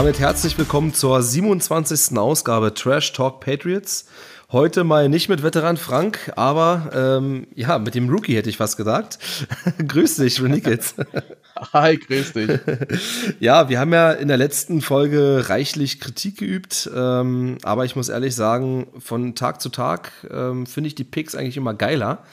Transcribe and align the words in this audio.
damit 0.00 0.18
herzlich 0.18 0.56
willkommen 0.56 0.94
zur 0.94 1.22
27. 1.22 2.16
Ausgabe 2.16 2.72
Trash 2.72 3.12
Talk 3.12 3.40
Patriots. 3.40 4.06
Heute 4.50 4.82
mal 4.82 5.10
nicht 5.10 5.28
mit 5.28 5.42
Veteran 5.42 5.76
Frank, 5.76 6.32
aber 6.36 6.90
ähm, 6.94 7.46
ja, 7.54 7.78
mit 7.78 7.94
dem 7.94 8.08
Rookie 8.08 8.34
hätte 8.34 8.48
ich 8.48 8.56
fast 8.56 8.78
gesagt. 8.78 9.18
grüß 9.86 10.16
dich, 10.16 10.42
Renikitz. 10.42 10.94
Hi, 11.74 11.98
grüß 11.98 12.32
dich. 12.32 12.50
ja, 13.40 13.68
wir 13.68 13.78
haben 13.78 13.92
ja 13.92 14.12
in 14.12 14.28
der 14.28 14.38
letzten 14.38 14.80
Folge 14.80 15.50
reichlich 15.50 16.00
Kritik 16.00 16.38
geübt, 16.38 16.90
ähm, 16.96 17.58
aber 17.62 17.84
ich 17.84 17.94
muss 17.94 18.08
ehrlich 18.08 18.34
sagen, 18.34 18.86
von 19.00 19.34
Tag 19.34 19.60
zu 19.60 19.68
Tag 19.68 20.12
ähm, 20.30 20.64
finde 20.64 20.88
ich 20.88 20.94
die 20.94 21.04
Picks 21.04 21.34
eigentlich 21.34 21.58
immer 21.58 21.74
geiler. 21.74 22.24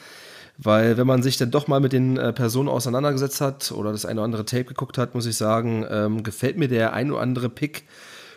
Weil 0.60 0.96
wenn 0.96 1.06
man 1.06 1.22
sich 1.22 1.36
dann 1.36 1.52
doch 1.52 1.68
mal 1.68 1.78
mit 1.78 1.92
den 1.92 2.16
äh, 2.16 2.32
Personen 2.32 2.68
auseinandergesetzt 2.68 3.40
hat 3.40 3.70
oder 3.70 3.92
das 3.92 4.04
eine 4.04 4.20
oder 4.20 4.24
andere 4.24 4.44
Tape 4.44 4.64
geguckt 4.64 4.98
hat, 4.98 5.14
muss 5.14 5.24
ich 5.24 5.36
sagen, 5.36 5.86
ähm, 5.88 6.24
gefällt 6.24 6.58
mir 6.58 6.66
der 6.66 6.92
ein 6.94 7.12
oder 7.12 7.20
andere 7.20 7.48
Pick 7.48 7.84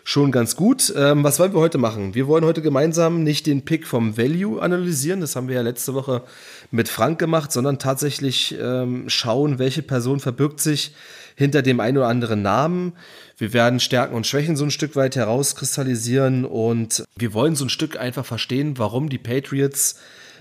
schon 0.04 0.30
ganz 0.30 0.54
gut. 0.54 0.92
Ähm, 0.96 1.24
was 1.24 1.40
wollen 1.40 1.52
wir 1.52 1.60
heute 1.60 1.78
machen? 1.78 2.14
Wir 2.14 2.28
wollen 2.28 2.44
heute 2.44 2.62
gemeinsam 2.62 3.24
nicht 3.24 3.46
den 3.46 3.64
Pick 3.64 3.86
vom 3.88 4.16
Value 4.16 4.62
analysieren, 4.62 5.20
das 5.20 5.34
haben 5.34 5.48
wir 5.48 5.56
ja 5.56 5.62
letzte 5.62 5.94
Woche 5.94 6.22
mit 6.70 6.88
Frank 6.88 7.18
gemacht, 7.18 7.50
sondern 7.50 7.80
tatsächlich 7.80 8.56
ähm, 8.60 9.08
schauen, 9.08 9.58
welche 9.58 9.82
Person 9.82 10.20
verbirgt 10.20 10.60
sich 10.60 10.94
hinter 11.34 11.62
dem 11.62 11.80
einen 11.80 11.98
oder 11.98 12.08
anderen 12.08 12.42
Namen. 12.42 12.92
Wir 13.36 13.52
werden 13.52 13.80
Stärken 13.80 14.14
und 14.14 14.26
Schwächen 14.26 14.56
so 14.56 14.64
ein 14.64 14.70
Stück 14.70 14.94
weit 14.94 15.16
herauskristallisieren 15.16 16.44
und 16.44 17.04
wir 17.16 17.34
wollen 17.34 17.56
so 17.56 17.64
ein 17.64 17.70
Stück 17.70 17.98
einfach 17.98 18.24
verstehen, 18.24 18.78
warum 18.78 19.08
die 19.08 19.18
Patriots 19.18 19.96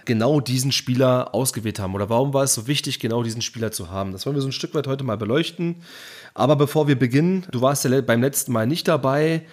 genau 0.06 0.40
diesen 0.40 0.72
Spieler 0.72 1.34
ausgewählt 1.34 1.80
haben 1.80 1.96
oder 1.96 2.10
warum 2.10 2.34
war 2.34 2.44
es 2.44 2.54
so 2.54 2.68
wichtig, 2.68 3.00
genau 3.00 3.24
diesen 3.24 3.42
Spieler 3.42 3.72
zu 3.72 3.90
haben. 3.90 4.12
Das 4.12 4.26
wollen 4.26 4.36
wir 4.36 4.42
so 4.42 4.50
ein 4.50 4.54
Stück 4.54 4.74
weit 4.74 4.88
heute 4.88 5.04
mal 5.04 5.18
beleuchten. 5.18 5.78
Aber 6.34 6.56
bevor 6.56 6.88
wir 6.88 6.98
beginnen, 6.98 7.46
du 7.52 7.62
warst 7.62 7.84
ja 7.86 8.02
beim 8.02 8.22
letzten 8.22 8.52
Mal 8.52 8.68
nicht 8.68 8.88
dabei. 8.88 9.44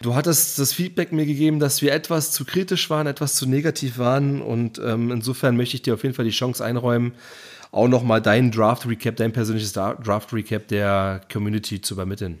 Du 0.00 0.14
hattest 0.14 0.58
das 0.58 0.72
Feedback 0.72 1.10
mir 1.10 1.26
gegeben, 1.26 1.58
dass 1.58 1.82
wir 1.82 1.92
etwas 1.92 2.30
zu 2.30 2.44
kritisch 2.44 2.88
waren, 2.88 3.06
etwas 3.06 3.34
zu 3.34 3.48
negativ 3.48 3.98
waren. 3.98 4.40
Und 4.40 4.80
ähm, 4.84 5.10
insofern 5.10 5.56
möchte 5.56 5.74
ich 5.74 5.82
dir 5.82 5.94
auf 5.94 6.04
jeden 6.04 6.14
Fall 6.14 6.24
die 6.24 6.30
Chance 6.30 6.64
einräumen, 6.64 7.14
auch 7.72 7.88
nochmal 7.88 8.22
deinen 8.22 8.50
Draft-Recap, 8.50 9.16
dein 9.16 9.32
persönliches 9.32 9.72
Draft-Recap 9.72 10.68
der 10.68 11.20
Community 11.30 11.80
zu 11.80 11.94
übermitteln. 11.94 12.38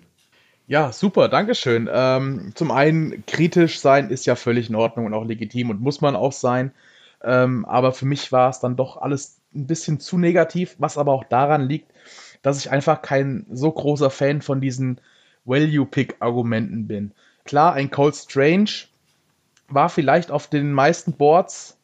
Ja, 0.68 0.92
super, 0.92 1.28
Dankeschön. 1.28 1.88
Ähm, 1.90 2.52
zum 2.54 2.70
einen, 2.70 3.24
kritisch 3.26 3.80
sein 3.80 4.10
ist 4.10 4.26
ja 4.26 4.36
völlig 4.36 4.68
in 4.68 4.76
Ordnung 4.76 5.06
und 5.06 5.14
auch 5.14 5.24
legitim 5.24 5.70
und 5.70 5.80
muss 5.80 6.00
man 6.00 6.14
auch 6.14 6.32
sein. 6.32 6.72
Ähm, 7.22 7.64
aber 7.64 7.92
für 7.92 8.06
mich 8.06 8.30
war 8.32 8.50
es 8.50 8.60
dann 8.60 8.76
doch 8.76 8.96
alles 8.96 9.40
ein 9.54 9.66
bisschen 9.66 10.00
zu 10.00 10.18
negativ, 10.18 10.76
was 10.78 10.98
aber 10.98 11.12
auch 11.12 11.24
daran 11.24 11.68
liegt, 11.68 11.90
dass 12.42 12.58
ich 12.58 12.70
einfach 12.70 13.02
kein 13.02 13.46
so 13.50 13.70
großer 13.70 14.10
Fan 14.10 14.42
von 14.42 14.60
diesen 14.60 15.00
Value-Pick-Argumenten 15.44 16.86
bin. 16.86 17.12
Klar, 17.44 17.72
ein 17.72 17.90
Cold 17.90 18.14
Strange 18.14 18.70
war 19.68 19.88
vielleicht 19.88 20.30
auf 20.30 20.46
den 20.46 20.72
meisten 20.72 21.14
Boards 21.14 21.78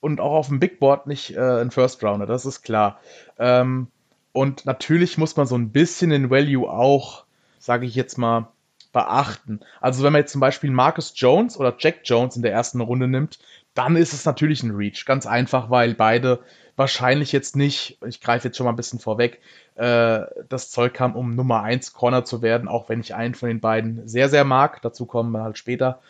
und 0.00 0.20
auch 0.20 0.32
auf 0.32 0.48
dem 0.48 0.60
Big 0.60 0.80
Board 0.80 1.06
nicht 1.06 1.36
äh, 1.36 1.60
ein 1.60 1.70
First 1.70 2.02
Rounder, 2.02 2.26
das 2.26 2.46
ist 2.46 2.62
klar. 2.62 3.00
Ähm, 3.38 3.88
und 4.32 4.64
natürlich 4.64 5.18
muss 5.18 5.36
man 5.36 5.46
so 5.46 5.56
ein 5.56 5.70
bisschen 5.70 6.10
den 6.10 6.30
Value 6.30 6.70
auch, 6.70 7.24
sage 7.58 7.86
ich 7.86 7.94
jetzt 7.94 8.16
mal, 8.16 8.48
beachten. 8.92 9.60
Also 9.80 10.02
wenn 10.02 10.12
man 10.12 10.22
jetzt 10.22 10.32
zum 10.32 10.40
Beispiel 10.40 10.70
Marcus 10.70 11.12
Jones 11.14 11.58
oder 11.58 11.74
Jack 11.78 12.00
Jones 12.04 12.36
in 12.36 12.42
der 12.42 12.52
ersten 12.52 12.80
Runde 12.80 13.08
nimmt, 13.08 13.38
dann 13.74 13.96
ist 13.96 14.12
es 14.12 14.24
natürlich 14.24 14.62
ein 14.62 14.72
Reach. 14.72 15.04
Ganz 15.04 15.26
einfach, 15.26 15.70
weil 15.70 15.94
beide 15.94 16.40
wahrscheinlich 16.76 17.32
jetzt 17.32 17.56
nicht, 17.56 17.98
ich 18.06 18.20
greife 18.20 18.48
jetzt 18.48 18.56
schon 18.56 18.64
mal 18.64 18.72
ein 18.72 18.76
bisschen 18.76 18.98
vorweg, 18.98 19.40
äh, 19.76 20.20
das 20.48 20.70
Zeug 20.70 20.98
haben, 20.98 21.14
um 21.14 21.34
Nummer 21.34 21.62
1 21.62 21.92
Corner 21.92 22.24
zu 22.24 22.42
werden, 22.42 22.68
auch 22.68 22.88
wenn 22.88 23.00
ich 23.00 23.14
einen 23.14 23.34
von 23.34 23.48
den 23.48 23.60
beiden 23.60 24.06
sehr, 24.08 24.28
sehr 24.28 24.44
mag. 24.44 24.82
Dazu 24.82 25.06
kommen 25.06 25.32
wir 25.32 25.42
halt 25.42 25.58
später. 25.58 26.00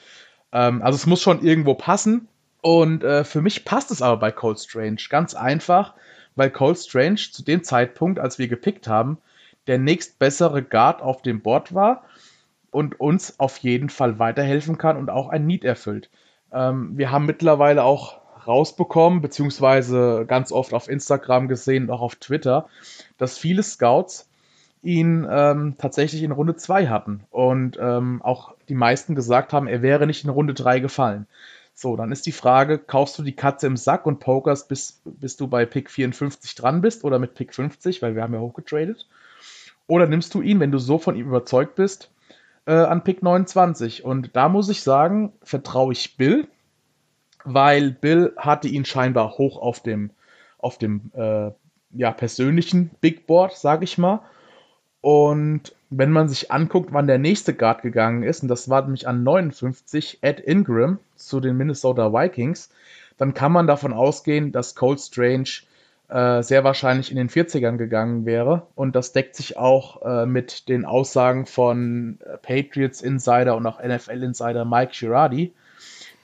Ähm, 0.53 0.83
also 0.83 0.97
es 0.97 1.07
muss 1.07 1.23
schon 1.23 1.43
irgendwo 1.43 1.75
passen. 1.75 2.29
Und 2.63 3.05
äh, 3.05 3.25
für 3.25 3.41
mich 3.41 3.65
passt 3.65 3.91
es 3.91 4.03
aber 4.03 4.19
bei 4.19 4.31
Cold 4.31 4.61
Strange. 4.61 5.01
Ganz 5.09 5.35
einfach, 5.35 5.95
weil 6.37 6.51
Cold 6.51 6.79
Strange 6.79 7.17
zu 7.17 7.43
dem 7.43 7.65
Zeitpunkt, 7.65 8.19
als 8.19 8.39
wir 8.39 8.49
gepickt 8.49 8.87
haben, 8.87 9.19
der 9.67 9.79
nächstbessere 9.79 10.63
Guard 10.63 11.03
auf 11.03 11.23
dem 11.23 11.43
Board 11.43 11.75
war 11.75 12.05
und 12.71 13.01
uns 13.01 13.39
auf 13.41 13.59
jeden 13.59 13.89
Fall 13.89 14.19
weiterhelfen 14.19 14.79
kann 14.79 14.97
und 14.97 15.11
auch 15.11 15.29
ein 15.29 15.47
Need 15.47 15.65
erfüllt. 15.65 16.11
Ähm, 16.53 16.97
wir 16.97 17.11
haben 17.11 17.27
mittlerweile 17.27 17.85
auch 17.85 18.21
rausbekommen, 18.47 19.21
beziehungsweise 19.21 20.25
ganz 20.27 20.53
oft 20.53 20.73
auf 20.75 20.89
Instagram 20.89 21.49
gesehen 21.49 21.85
und 21.85 21.91
auch 21.91 22.01
auf 22.01 22.17
Twitter, 22.17 22.69
dass 23.19 23.39
viele 23.39 23.63
Scouts 23.63 24.29
ihn 24.83 25.27
ähm, 25.31 25.75
tatsächlich 25.79 26.23
in 26.23 26.33
Runde 26.33 26.57
2 26.57 26.89
hatten 26.89 27.25
und 27.31 27.79
ähm, 27.81 28.23
auch 28.23 28.55
die 28.69 28.75
meisten 28.75 29.15
gesagt 29.15 29.53
haben, 29.53 29.67
er 29.67 29.83
wäre 29.83 30.07
nicht 30.07 30.25
in 30.25 30.31
Runde 30.31 30.55
3 30.55 30.81
gefallen. 30.81 31.27
So, 31.75 31.97
dann 31.97 32.13
ist 32.13 32.27
die 32.27 32.33
Frage, 32.33 32.79
kaufst 32.79 33.19
du 33.19 33.23
die 33.23 33.37
Katze 33.37 33.67
im 33.67 33.77
Sack 33.77 34.07
und 34.07 34.21
pokerst, 34.21 34.69
bis, 34.69 35.01
bis 35.05 35.37
du 35.37 35.49
bei 35.49 35.65
Pick 35.65 35.91
54 35.91 36.55
dran 36.55 36.81
bist 36.81 37.05
oder 37.05 37.19
mit 37.19 37.35
Pick 37.35 37.55
50, 37.55 38.03
weil 38.03 38.15
wir 38.15 38.23
haben 38.23 38.35
ja 38.35 38.41
hochgetradet. 38.41 39.07
Oder 39.87 40.07
nimmst 40.07 40.35
du 40.35 40.43
ihn, 40.43 40.61
wenn 40.61 40.73
du 40.73 40.79
so 40.79 40.99
von 40.99 41.17
ihm 41.17 41.27
überzeugt 41.27 41.75
bist, 41.77 42.11
äh, 42.67 42.73
an 42.73 43.05
Pick 43.05 43.23
29. 43.23 44.05
Und 44.05 44.31
da 44.35 44.49
muss 44.49 44.69
ich 44.69 44.83
sagen, 44.83 45.33
vertraue 45.43 45.93
ich 45.93 46.17
Bill, 46.17 46.49
weil 47.45 47.91
Bill 47.93 48.33
hatte 48.37 48.69
ihn 48.69 48.85
scheinbar 48.85 49.39
hoch 49.39 49.61
auf 49.61 49.83
dem, 49.83 50.11
auf 50.59 50.79
dem 50.79 51.11
äh, 51.15 51.51
ja, 51.93 52.13
persönlichen 52.13 52.91
Big 53.01 53.27
Board, 53.27 53.57
sage 53.57 53.85
ich 53.85 53.99
mal. 53.99 54.21
Und 55.01 55.75
wenn 55.89 56.13
man 56.13 56.29
sich 56.29 56.53
anguckt, 56.53 56.93
wann 56.93 57.07
der 57.07 57.19
nächste 57.19 57.55
Guard 57.55 57.83
gegangen 57.83 58.23
ist, 58.23 58.43
und 58.43 58.49
das 58.49 58.69
war 58.69 58.83
nämlich 58.83 59.09
an 59.09 59.23
59, 59.23 60.19
Ed 60.21 60.41
Ingram 60.41 60.99
zu 61.17 61.41
den 61.41 61.57
Minnesota 61.57 62.13
Vikings, 62.13 62.71
dann 63.17 63.35
kann 63.35 63.53
man 63.53 63.67
davon 63.67 63.93
ausgehen, 63.93 64.53
dass 64.53 64.75
Cold 64.75 65.01
Strange 65.01 65.51
äh, 66.11 66.43
sehr 66.43 66.65
wahrscheinlich 66.65 67.11
in 67.11 67.17
den 67.17 67.29
40ern 67.29 67.77
gegangen 67.77 68.27
wäre. 68.27 68.67
Und 68.75 68.97
das 68.97 69.13
deckt 69.13 69.37
sich 69.37 69.57
auch 69.57 70.03
äh, 70.03 70.27
mit 70.27 70.69
den 70.69 70.85
Aussagen 70.85 71.47
von 71.47 72.19
äh, 72.25 72.37
Patriots 72.39 73.01
Insider 73.01 73.57
und 73.57 73.67
auch 73.67 73.83
NFL 73.83 74.23
Insider 74.23 74.65
Mike 74.65 74.93
Girardi, 74.99 75.53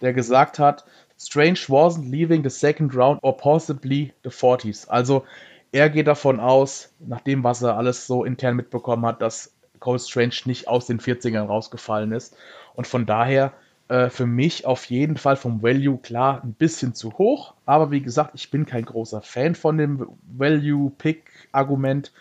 der 0.01 0.13
gesagt 0.13 0.59
hat, 0.59 0.85
Strange 1.19 1.61
wasn't 1.69 2.11
leaving 2.11 2.43
the 2.43 2.51
second 2.51 2.95
round 2.95 3.23
or 3.23 3.37
possibly 3.37 4.13
the 4.23 4.31
40s. 4.31 4.89
Also 4.89 5.25
er 5.73 5.89
geht 5.89 6.07
davon 6.07 6.41
aus, 6.41 6.93
nach 6.99 7.21
dem, 7.21 7.43
was 7.45 7.63
er 7.63 7.77
alles 7.77 8.07
so 8.07 8.25
intern 8.25 8.57
mitbekommen 8.57 9.07
hat, 9.07 9.23
dass 9.23 9.55
Cold 9.81 10.03
Strange 10.03 10.35
nicht 10.45 10.69
aus 10.69 10.87
den 10.87 11.01
40ern 11.01 11.47
rausgefallen 11.47 12.13
ist. 12.13 12.37
Und 12.75 12.87
von 12.87 13.07
daher 13.07 13.53
äh, 13.89 14.11
für 14.11 14.27
mich 14.27 14.67
auf 14.67 14.87
jeden 14.87 15.17
Fall 15.17 15.37
vom 15.37 15.63
Value 15.63 15.99
klar 15.99 16.43
ein 16.43 16.55
bisschen 16.55 16.95
zu 16.95 17.13
hoch. 17.19 17.55
Aber 17.67 17.91
wie 17.91 18.01
gesagt, 18.01 18.33
ich 18.35 18.51
bin 18.51 18.67
kein 18.67 18.85
großer 18.85 19.23
Fan 19.23 19.55
von 19.55 19.79
dem 19.79 20.07
Value-Pick-Argument. 20.37 22.13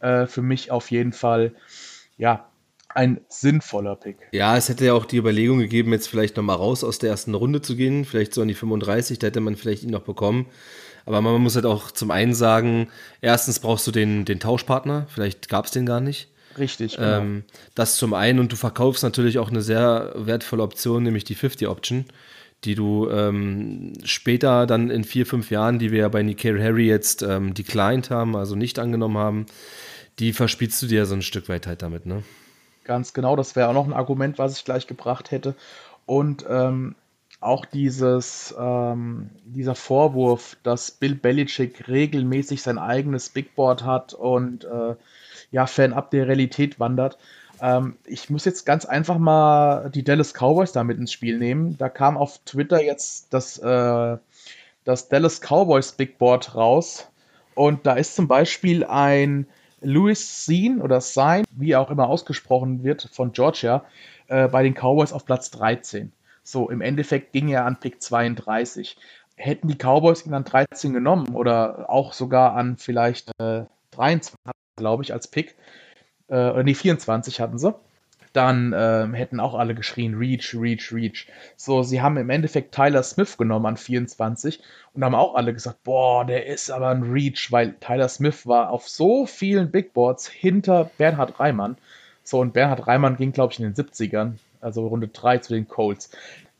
Äh, 0.00 0.26
für 0.26 0.42
mich 0.42 0.70
auf 0.70 0.90
jeden 0.90 1.12
Fall, 1.12 1.54
ja, 2.16 2.46
ein 2.94 3.20
sinnvoller 3.28 3.96
Pick. 3.96 4.16
Ja, 4.32 4.56
es 4.56 4.68
hätte 4.68 4.86
ja 4.86 4.94
auch 4.94 5.04
die 5.04 5.18
Überlegung 5.18 5.58
gegeben, 5.58 5.92
jetzt 5.92 6.08
vielleicht 6.08 6.36
nochmal 6.36 6.56
raus 6.56 6.82
aus 6.82 6.98
der 6.98 7.10
ersten 7.10 7.34
Runde 7.34 7.62
zu 7.62 7.76
gehen, 7.76 8.04
vielleicht 8.04 8.34
so 8.34 8.42
an 8.42 8.48
die 8.48 8.54
35, 8.54 9.18
da 9.18 9.28
hätte 9.28 9.40
man 9.40 9.56
vielleicht 9.56 9.84
ihn 9.84 9.90
noch 9.90 10.02
bekommen. 10.02 10.46
Aber 11.06 11.20
man 11.20 11.40
muss 11.40 11.54
halt 11.54 11.66
auch 11.66 11.90
zum 11.90 12.10
einen 12.10 12.34
sagen, 12.34 12.88
erstens 13.20 13.60
brauchst 13.60 13.86
du 13.86 13.90
den, 13.90 14.24
den 14.24 14.40
Tauschpartner, 14.40 15.06
vielleicht 15.08 15.48
gab 15.48 15.66
es 15.66 15.70
den 15.70 15.86
gar 15.86 16.00
nicht. 16.00 16.28
Richtig, 16.58 16.96
genau. 16.96 17.18
Ähm, 17.18 17.44
das 17.74 17.96
zum 17.96 18.14
einen 18.14 18.38
und 18.38 18.52
du 18.52 18.56
verkaufst 18.56 19.02
natürlich 19.02 19.38
auch 19.38 19.50
eine 19.50 19.62
sehr 19.62 20.12
wertvolle 20.14 20.62
Option, 20.62 21.02
nämlich 21.02 21.24
die 21.24 21.34
50 21.34 21.68
Option, 21.68 22.04
die 22.64 22.74
du 22.74 23.08
ähm, 23.10 23.94
später 24.04 24.66
dann 24.66 24.90
in 24.90 25.04
vier, 25.04 25.26
fünf 25.26 25.50
Jahren, 25.50 25.78
die 25.78 25.92
wir 25.92 26.00
ja 26.00 26.08
bei 26.08 26.22
Nikhil 26.22 26.62
Harry 26.62 26.86
jetzt 26.86 27.22
ähm, 27.22 27.54
declined 27.54 28.10
haben, 28.10 28.36
also 28.36 28.56
nicht 28.56 28.78
angenommen 28.78 29.18
haben, 29.18 29.46
die 30.18 30.32
verspielst 30.32 30.82
du 30.82 30.86
dir 30.86 31.06
so 31.06 31.14
ein 31.14 31.22
Stück 31.22 31.48
weit 31.48 31.66
halt 31.66 31.82
damit, 31.82 32.06
ne? 32.06 32.22
Ganz 32.84 33.12
genau, 33.12 33.36
das 33.36 33.56
wäre 33.56 33.68
auch 33.68 33.74
noch 33.74 33.86
ein 33.86 33.92
Argument, 33.92 34.38
was 34.38 34.56
ich 34.56 34.64
gleich 34.64 34.86
gebracht 34.86 35.30
hätte. 35.30 35.54
Und 36.06 36.44
ähm, 36.48 36.96
auch 37.40 37.64
dieses, 37.64 38.54
ähm, 38.58 39.30
dieser 39.44 39.74
Vorwurf, 39.74 40.56
dass 40.62 40.90
Bill 40.90 41.14
Belichick 41.14 41.88
regelmäßig 41.88 42.62
sein 42.62 42.78
eigenes 42.78 43.30
Big 43.30 43.54
Board 43.54 43.84
hat 43.84 44.12
und 44.12 44.64
äh, 44.64 44.96
ja, 45.50 45.66
fernab 45.66 46.10
der 46.10 46.28
Realität 46.28 46.80
wandert. 46.80 47.18
Ähm, 47.60 47.96
ich 48.06 48.30
muss 48.30 48.44
jetzt 48.44 48.64
ganz 48.64 48.84
einfach 48.84 49.18
mal 49.18 49.90
die 49.90 50.04
Dallas 50.04 50.32
Cowboys 50.32 50.72
damit 50.72 50.98
ins 50.98 51.12
Spiel 51.12 51.38
nehmen. 51.38 51.76
Da 51.78 51.88
kam 51.88 52.16
auf 52.16 52.38
Twitter 52.44 52.82
jetzt 52.82 53.32
das, 53.32 53.58
äh, 53.58 54.16
das 54.84 55.08
Dallas 55.08 55.40
Cowboys 55.40 55.92
Big 55.92 56.18
Board 56.18 56.54
raus. 56.54 57.08
Und 57.54 57.86
da 57.86 57.94
ist 57.94 58.14
zum 58.14 58.28
Beispiel 58.28 58.84
ein 58.84 59.46
Louis 59.80 60.46
Sean 60.46 60.80
oder 60.80 61.00
Sign, 61.00 61.44
wie 61.50 61.72
er 61.72 61.80
auch 61.80 61.90
immer 61.90 62.08
ausgesprochen 62.08 62.84
wird, 62.84 63.08
von 63.12 63.32
Georgia, 63.32 63.84
äh, 64.28 64.48
bei 64.48 64.62
den 64.62 64.74
Cowboys 64.74 65.12
auf 65.12 65.24
Platz 65.24 65.50
13. 65.50 66.12
So, 66.42 66.70
im 66.70 66.80
Endeffekt 66.80 67.32
ging 67.32 67.48
er 67.48 67.66
an 67.66 67.80
Pick 67.80 68.02
32. 68.02 68.96
Hätten 69.36 69.68
die 69.68 69.76
Cowboys 69.76 70.26
ihn 70.26 70.34
an 70.34 70.44
13 70.44 70.92
genommen 70.92 71.34
oder 71.34 71.88
auch 71.88 72.12
sogar 72.12 72.54
an 72.54 72.76
vielleicht 72.76 73.30
äh, 73.38 73.64
23, 73.92 74.34
glaube 74.80 75.04
ich, 75.04 75.12
als 75.12 75.28
Pick, 75.28 75.54
äh, 76.28 76.34
oder 76.34 76.64
nee, 76.64 76.74
24 76.74 77.40
hatten 77.40 77.58
sie. 77.58 77.74
dann 78.32 78.72
äh, 78.72 79.08
hätten 79.12 79.40
auch 79.40 79.54
alle 79.54 79.74
geschrien, 79.74 80.14
Reach, 80.14 80.54
Reach, 80.54 80.92
Reach. 80.92 81.26
So, 81.56 81.82
sie 81.82 82.00
haben 82.00 82.16
im 82.16 82.30
Endeffekt 82.30 82.74
Tyler 82.74 83.02
Smith 83.02 83.36
genommen 83.36 83.66
an 83.66 83.76
24 83.76 84.60
und 84.94 85.04
haben 85.04 85.16
auch 85.16 85.34
alle 85.34 85.52
gesagt, 85.52 85.82
boah, 85.82 86.24
der 86.24 86.46
ist 86.46 86.70
aber 86.70 86.88
ein 86.90 87.02
Reach, 87.02 87.50
weil 87.50 87.74
Tyler 87.80 88.08
Smith 88.08 88.46
war 88.46 88.70
auf 88.70 88.88
so 88.88 89.26
vielen 89.26 89.70
Big 89.72 89.92
Boards 89.94 90.28
hinter 90.28 90.90
Bernhard 90.98 91.40
Reimann. 91.40 91.76
So, 92.22 92.38
und 92.40 92.52
Bernhard 92.52 92.86
Reimann 92.86 93.16
ging, 93.16 93.32
glaube 93.32 93.52
ich, 93.52 93.60
in 93.60 93.72
den 93.72 93.74
70ern, 93.74 94.34
also 94.60 94.86
Runde 94.86 95.08
3 95.08 95.38
zu 95.38 95.54
den 95.54 95.66
Colts. 95.68 96.10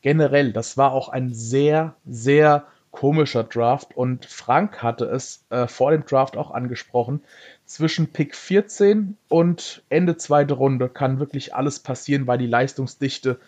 Generell, 0.02 0.52
das 0.52 0.76
war 0.76 0.92
auch 0.92 1.08
ein 1.10 1.32
sehr, 1.34 1.94
sehr 2.06 2.66
komischer 2.90 3.44
Draft 3.44 3.96
und 3.96 4.26
Frank 4.26 4.82
hatte 4.82 5.04
es 5.04 5.44
äh, 5.50 5.66
vor 5.66 5.92
dem 5.92 6.04
Draft 6.04 6.36
auch 6.36 6.50
angesprochen 6.50 7.22
zwischen 7.64 8.08
Pick 8.08 8.34
14 8.34 9.16
und 9.28 9.82
Ende 9.88 10.16
zweite 10.16 10.54
Runde 10.54 10.88
kann 10.88 11.20
wirklich 11.20 11.54
alles 11.54 11.78
passieren, 11.78 12.26
weil 12.26 12.38
die 12.38 12.46
Leistungsdichte 12.46 13.38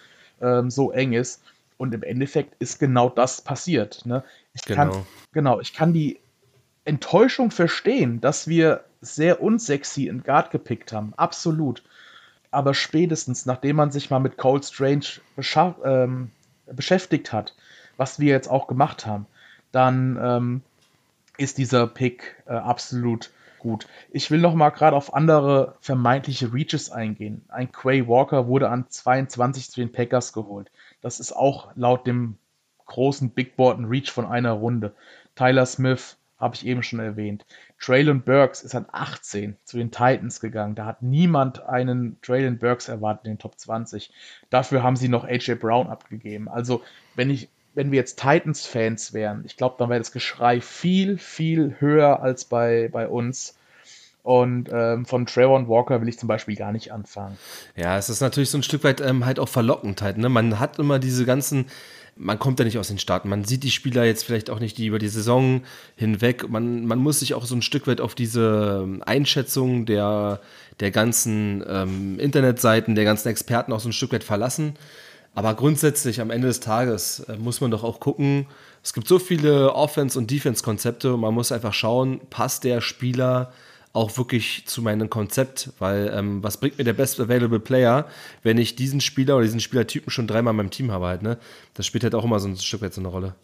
ähm, 0.40 0.70
so 0.70 0.92
eng 0.92 1.12
ist. 1.12 1.42
Und 1.76 1.92
im 1.94 2.04
Endeffekt 2.04 2.54
ist 2.60 2.78
genau 2.78 3.08
das 3.08 3.40
passiert. 3.40 4.06
Ne? 4.06 4.22
Ich 4.54 4.62
genau. 4.62 4.92
Kann, 4.92 5.06
genau, 5.32 5.60
ich 5.60 5.72
kann 5.72 5.92
die 5.92 6.20
Enttäuschung 6.84 7.50
verstehen, 7.50 8.20
dass 8.20 8.46
wir 8.46 8.84
sehr 9.00 9.42
unsexy 9.42 10.06
in 10.06 10.22
Guard 10.22 10.52
gepickt 10.52 10.92
haben. 10.92 11.12
Absolut. 11.16 11.82
Aber 12.52 12.74
spätestens, 12.74 13.46
nachdem 13.46 13.76
man 13.76 13.90
sich 13.90 14.10
mal 14.10 14.20
mit 14.20 14.36
Cold 14.36 14.64
Strange 14.64 15.06
ähm, 15.84 16.30
beschäftigt 16.66 17.32
hat, 17.32 17.56
was 17.96 18.20
wir 18.20 18.30
jetzt 18.30 18.48
auch 18.48 18.68
gemacht 18.68 19.06
haben, 19.06 19.26
dann 19.72 20.19
ähm, 20.22 20.62
ist 21.38 21.58
dieser 21.58 21.86
Pick 21.86 22.42
äh, 22.46 22.52
absolut 22.52 23.30
gut. 23.58 23.86
Ich 24.10 24.30
will 24.30 24.40
noch 24.40 24.54
mal 24.54 24.70
gerade 24.70 24.96
auf 24.96 25.14
andere 25.14 25.76
vermeintliche 25.80 26.52
Reaches 26.52 26.90
eingehen. 26.90 27.44
Ein 27.48 27.72
Quay 27.72 28.06
Walker 28.06 28.46
wurde 28.46 28.69
an 28.69 28.86
22 28.88 29.70
zu 29.70 29.80
den 29.80 29.92
Packers 29.92 30.32
geholt. 30.32 30.70
Das 31.00 31.20
ist 31.20 31.32
auch 31.32 31.70
laut 31.74 32.06
dem 32.06 32.36
großen 32.86 33.30
Big 33.30 33.56
Board 33.56 33.78
ein 33.78 33.86
Reach 33.86 34.10
von 34.10 34.26
einer 34.26 34.52
Runde. 34.52 34.94
Tyler 35.34 35.64
Smith 35.66 36.19
habe 36.38 36.56
ich 36.56 36.66
eben 36.66 36.82
schon 36.82 36.98
erwähnt. 36.98 37.46
Traylon 37.78 38.22
Burks 38.22 38.62
ist 38.62 38.74
an 38.74 38.86
18 38.90 39.56
zu 39.64 39.78
den 39.78 39.92
Titans 39.92 40.40
gegangen. 40.40 40.74
Da 40.74 40.86
hat 40.86 41.00
niemand 41.00 41.64
einen 41.64 42.20
Traylon 42.20 42.58
Burks 42.58 42.88
erwartet 42.88 43.26
in 43.26 43.32
den 43.34 43.38
Top 43.38 43.58
20. 43.58 44.12
Dafür 44.50 44.82
haben 44.82 44.96
sie 44.96 45.08
noch 45.08 45.24
AJ 45.24 45.54
Brown 45.54 45.86
abgegeben. 45.86 46.48
Also, 46.48 46.82
wenn 47.14 47.30
ich 47.30 47.48
wenn 47.74 47.90
wir 47.90 47.98
jetzt 47.98 48.19
Titans-Fans 48.20 49.12
wären, 49.12 49.44
ich 49.46 49.56
glaube, 49.56 49.76
dann 49.78 49.88
wäre 49.88 50.00
das 50.00 50.12
Geschrei 50.12 50.60
viel, 50.60 51.19
viel 51.19 51.76
höher 51.78 52.20
als 52.20 52.44
bei, 52.44 52.88
bei 52.92 53.08
uns. 53.08 53.56
Und 54.22 54.69
ähm, 54.72 55.04
von 55.04 55.26
Trayvon 55.26 55.69
Walker 55.69 56.00
will 56.00 56.08
ich 56.08 56.19
zum 56.19 56.28
Beispiel 56.28 56.54
gar 56.54 56.70
nicht 56.70 56.92
anfangen. 56.92 57.36
Ja, 57.74 57.98
es 57.98 58.08
ist 58.08 58.20
natürlich 58.20 58.50
so 58.50 58.58
ein 58.58 58.62
Stück 58.62 58.84
weit 58.84 59.00
ähm, 59.00 59.26
halt 59.26 59.40
auch 59.40 59.48
verlockend 59.48 60.00
halt. 60.00 60.16
Ne? 60.16 60.28
Man 60.28 60.60
hat 60.60 60.78
immer 60.78 61.00
diese 61.00 61.24
ganzen, 61.24 61.66
man 62.14 62.38
kommt 62.38 62.60
ja 62.60 62.64
nicht 62.64 62.78
aus 62.78 62.86
den 62.86 63.00
Staaten. 63.00 63.28
Man 63.28 63.44
sieht 63.44 63.64
die 63.64 63.72
Spieler 63.72 64.04
jetzt 64.04 64.22
vielleicht 64.22 64.48
auch 64.48 64.60
nicht 64.60 64.78
die 64.78 64.86
über 64.86 65.00
die 65.00 65.08
Saison 65.08 65.62
hinweg. 65.96 66.48
Man, 66.48 66.86
man 66.86 67.00
muss 67.00 67.19
sich 67.19 67.34
auch 67.34 67.46
so 67.46 67.56
ein 67.56 67.62
Stück 67.62 67.88
weit 67.88 68.00
auf 68.00 68.14
diese 68.14 68.82
ähm, 68.84 69.02
Einschätzung 69.04 69.86
der, 69.86 70.40
der 70.78 70.92
ganzen 70.92 71.64
ähm, 71.66 72.20
Internetseiten, 72.20 72.94
der 72.94 73.04
ganzen 73.04 73.28
Experten 73.28 73.72
auch 73.72 73.80
so 73.80 73.88
ein 73.88 73.92
Stück 73.92 74.12
weit 74.12 74.22
verlassen. 74.24 74.74
Aber 75.34 75.55
grundsätzlich 75.55 76.20
am 76.20 76.31
Ende 76.31 76.49
des 76.49 76.61
Tages 76.61 77.20
äh, 77.20 77.37
muss 77.37 77.61
man 77.61 77.70
doch 77.70 77.84
auch 77.84 78.00
gucken, 78.00 78.46
es 78.82 78.93
gibt 78.93 79.08
so 79.08 79.19
viele 79.19 79.75
Offense- 79.75 80.19
und 80.19 80.31
Defense-Konzepte 80.31 81.14
und 81.14 81.20
man 81.20 81.34
muss 81.34 81.52
einfach 81.52 81.73
schauen, 81.73 82.20
passt 82.31 82.64
der 82.64 82.81
Spieler 82.81 83.52
auch 83.93 84.17
wirklich 84.17 84.64
zu 84.67 84.82
meinem 84.82 85.11
Konzept, 85.11 85.70
weil 85.79 86.11
ähm, 86.14 86.43
was 86.43 86.56
bringt 86.56 86.79
mir 86.79 86.84
der 86.84 86.94
Best 86.94 87.20
Available 87.20 87.61
Player, 87.61 88.06
wenn 88.43 88.58
ich 88.58 88.75
diesen 88.75 89.00
Spieler 89.00 89.37
oder 89.37 89.44
diesen 89.44 89.61
Spielertypen 89.61 90.11
schon 90.11 90.26
dreimal 90.26 90.52
in 90.52 90.56
meinem 90.56 90.70
Team 90.70 90.90
habe 90.90 91.06
halt, 91.06 91.23
ne? 91.23 91.38
Das 91.75 91.87
spielt 91.87 92.02
halt 92.02 92.14
auch 92.14 92.25
immer 92.25 92.40
so 92.40 92.49
ein 92.49 92.56
Stück 92.56 92.82
weit 92.82 92.94
so 92.94 93.00
eine 93.00 93.08
Rolle. 93.08 93.34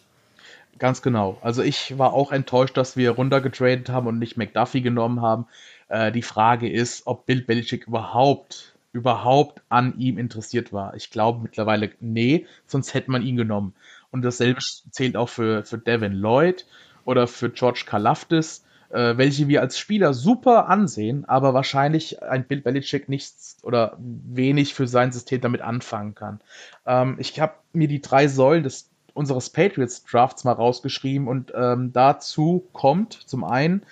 Ganz 0.79 1.02
genau. 1.02 1.38
Also 1.43 1.62
ich 1.62 1.99
war 1.99 2.12
auch 2.12 2.32
enttäuscht, 2.32 2.76
dass 2.76 2.96
wir 2.96 3.11
runtergetradet 3.11 3.88
haben 3.88 4.06
und 4.06 4.19
nicht 4.19 4.37
McDuffie 4.37 4.81
genommen 4.81 5.20
haben. 5.20 5.46
Äh, 5.88 6.12
die 6.12 6.23
Frage 6.23 6.70
ist, 6.70 7.06
ob 7.06 7.26
Bill 7.26 7.43
Belichick 7.43 7.87
überhaupt 7.87 8.75
überhaupt 8.93 9.62
an 9.69 9.99
ihm 9.99 10.19
interessiert 10.19 10.73
war. 10.73 10.94
Ich 10.94 11.11
glaube 11.11 11.43
mittlerweile, 11.43 11.90
nee, 12.00 12.46
sonst 12.67 12.94
hätte 12.94 13.11
man 13.11 13.23
ihn 13.23 13.37
genommen. 13.37 13.75
Und 14.11 14.23
dasselbe 14.23 14.61
zählt 14.90 15.17
auch 15.17 15.29
für, 15.29 15.64
für 15.64 15.79
Devin 15.79 16.14
Lloyd 16.14 16.67
oder 17.05 17.26
für 17.26 17.50
George 17.50 17.85
Kalafdis, 17.87 18.64
äh, 18.90 19.17
welche 19.17 19.49
wir 19.49 19.61
als 19.61 19.79
Spieler 19.79 20.14
super 20.14 20.69
ansehen, 20.69 21.26
aber 21.26 21.52
wahrscheinlich 21.55 22.23
ein 22.23 22.46
Bill 22.46 22.62
Belichick 22.62 23.08
nichts 23.08 23.58
oder 23.62 23.96
wenig 23.99 24.75
für 24.75 24.87
sein 24.87 25.12
System 25.12 25.40
damit 25.40 25.61
anfangen 25.61 26.14
kann. 26.14 26.40
Ähm, 26.87 27.17
ich 27.19 27.38
habe 27.40 27.55
mir 27.73 27.88
die 27.88 28.00
drei 28.00 28.29
Säulen 28.29 28.62
des 28.62 28.90
unseres 29.12 29.50
Patriots 29.50 30.05
Drafts 30.05 30.44
mal 30.44 30.52
rausgeschrieben 30.52 31.29
und 31.29 31.52
ähm, 31.55 31.93
dazu 31.93 32.69
kommt 32.73 33.14
zum 33.14 33.44
einen 33.44 33.82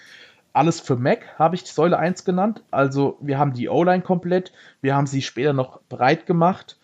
alles 0.56 0.81
für 0.81 0.97
Mac 0.97 1.38
habe 1.38 1.55
ich 1.55 1.67
Säule 1.67 1.99
1 1.99 2.25
genannt. 2.25 2.62
Also 2.70 3.19
wir 3.20 3.38
haben 3.38 3.53
die 3.53 3.69
O-Line 3.69 4.03
komplett. 4.03 4.53
Wir 4.81 4.97
haben 4.97 5.06
sie 5.06 5.20
später 5.20 5.53
noch 5.53 5.81
breit 5.88 6.26
gemacht. 6.26 6.79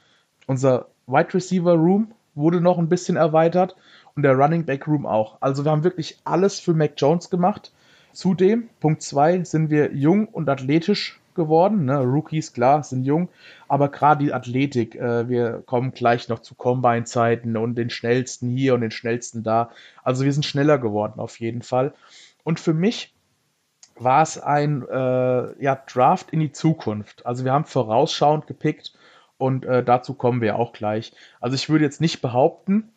Unser 0.46 0.88
Wide 1.06 1.32
Receiver 1.32 1.72
Room 1.72 2.12
wurde 2.34 2.60
noch 2.60 2.78
ein 2.78 2.90
bisschen 2.90 3.16
erweitert 3.16 3.74
und 4.14 4.24
der 4.24 4.34
Running 4.34 4.66
Back 4.66 4.86
Room 4.86 5.06
auch. 5.06 5.38
Also 5.40 5.64
wir 5.64 5.70
haben 5.70 5.84
wirklich 5.84 6.18
alles 6.24 6.60
für 6.60 6.74
Mac 6.74 6.92
Jones 6.98 7.30
gemacht. 7.30 7.72
Zudem, 8.12 8.68
Punkt 8.78 9.00
2, 9.00 9.44
sind 9.44 9.70
wir 9.70 9.94
jung 9.94 10.28
und 10.28 10.50
athletisch 10.50 11.18
geworden. 11.34 11.86
Ne? 11.86 11.96
Rookies, 11.96 12.52
klar, 12.52 12.82
sind 12.82 13.04
jung, 13.06 13.30
aber 13.68 13.88
gerade 13.88 14.22
die 14.22 14.34
Athletik, 14.34 14.96
äh, 14.96 15.30
wir 15.30 15.62
kommen 15.64 15.92
gleich 15.92 16.28
noch 16.28 16.40
zu 16.40 16.54
Combine-Zeiten 16.54 17.56
und 17.56 17.76
den 17.76 17.88
schnellsten 17.88 18.50
hier 18.50 18.74
und 18.74 18.82
den 18.82 18.90
schnellsten 18.90 19.42
da. 19.42 19.70
Also 20.02 20.26
wir 20.26 20.32
sind 20.34 20.44
schneller 20.44 20.76
geworden 20.76 21.20
auf 21.20 21.40
jeden 21.40 21.62
Fall. 21.62 21.94
Und 22.44 22.60
für 22.60 22.74
mich 22.74 23.14
war 24.04 24.22
es 24.22 24.38
ein 24.38 24.86
äh, 24.88 25.62
ja, 25.62 25.82
Draft 25.92 26.30
in 26.30 26.40
die 26.40 26.52
Zukunft. 26.52 27.26
Also 27.26 27.44
wir 27.44 27.52
haben 27.52 27.64
vorausschauend 27.64 28.46
gepickt 28.46 28.92
und 29.38 29.64
äh, 29.64 29.82
dazu 29.82 30.14
kommen 30.14 30.40
wir 30.40 30.56
auch 30.56 30.72
gleich. 30.72 31.12
Also 31.40 31.54
ich 31.54 31.68
würde 31.68 31.84
jetzt 31.84 32.00
nicht 32.00 32.22
behaupten, 32.22 32.90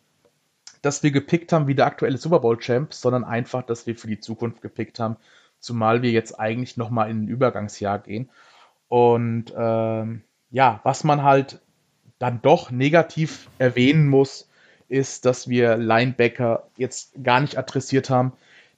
dass 0.82 1.02
wir 1.02 1.10
gepickt 1.10 1.52
haben 1.52 1.66
wie 1.66 1.74
der 1.74 1.86
aktuelle 1.86 2.18
Super 2.18 2.40
Bowl 2.40 2.58
Champ, 2.58 2.94
sondern 2.94 3.24
einfach, 3.24 3.62
dass 3.62 3.86
wir 3.86 3.96
für 3.96 4.06
die 4.06 4.20
Zukunft 4.20 4.62
gepickt 4.62 5.00
haben, 5.00 5.16
zumal 5.58 6.02
wir 6.02 6.10
jetzt 6.10 6.38
eigentlich 6.38 6.76
nochmal 6.76 7.10
in 7.10 7.24
ein 7.24 7.28
Übergangsjahr 7.28 7.98
gehen. 7.98 8.30
Und 8.88 9.52
ähm, 9.56 10.22
ja, 10.50 10.80
was 10.84 11.02
man 11.02 11.22
halt 11.22 11.60
dann 12.18 12.40
doch 12.42 12.70
negativ 12.70 13.48
erwähnen 13.58 14.06
muss, 14.06 14.48
ist, 14.88 15.24
dass 15.24 15.48
wir 15.48 15.76
Linebacker 15.76 16.68
jetzt 16.76 17.12
gar 17.22 17.40
nicht 17.40 17.58
adressiert 17.58 18.08
haben 18.08 18.32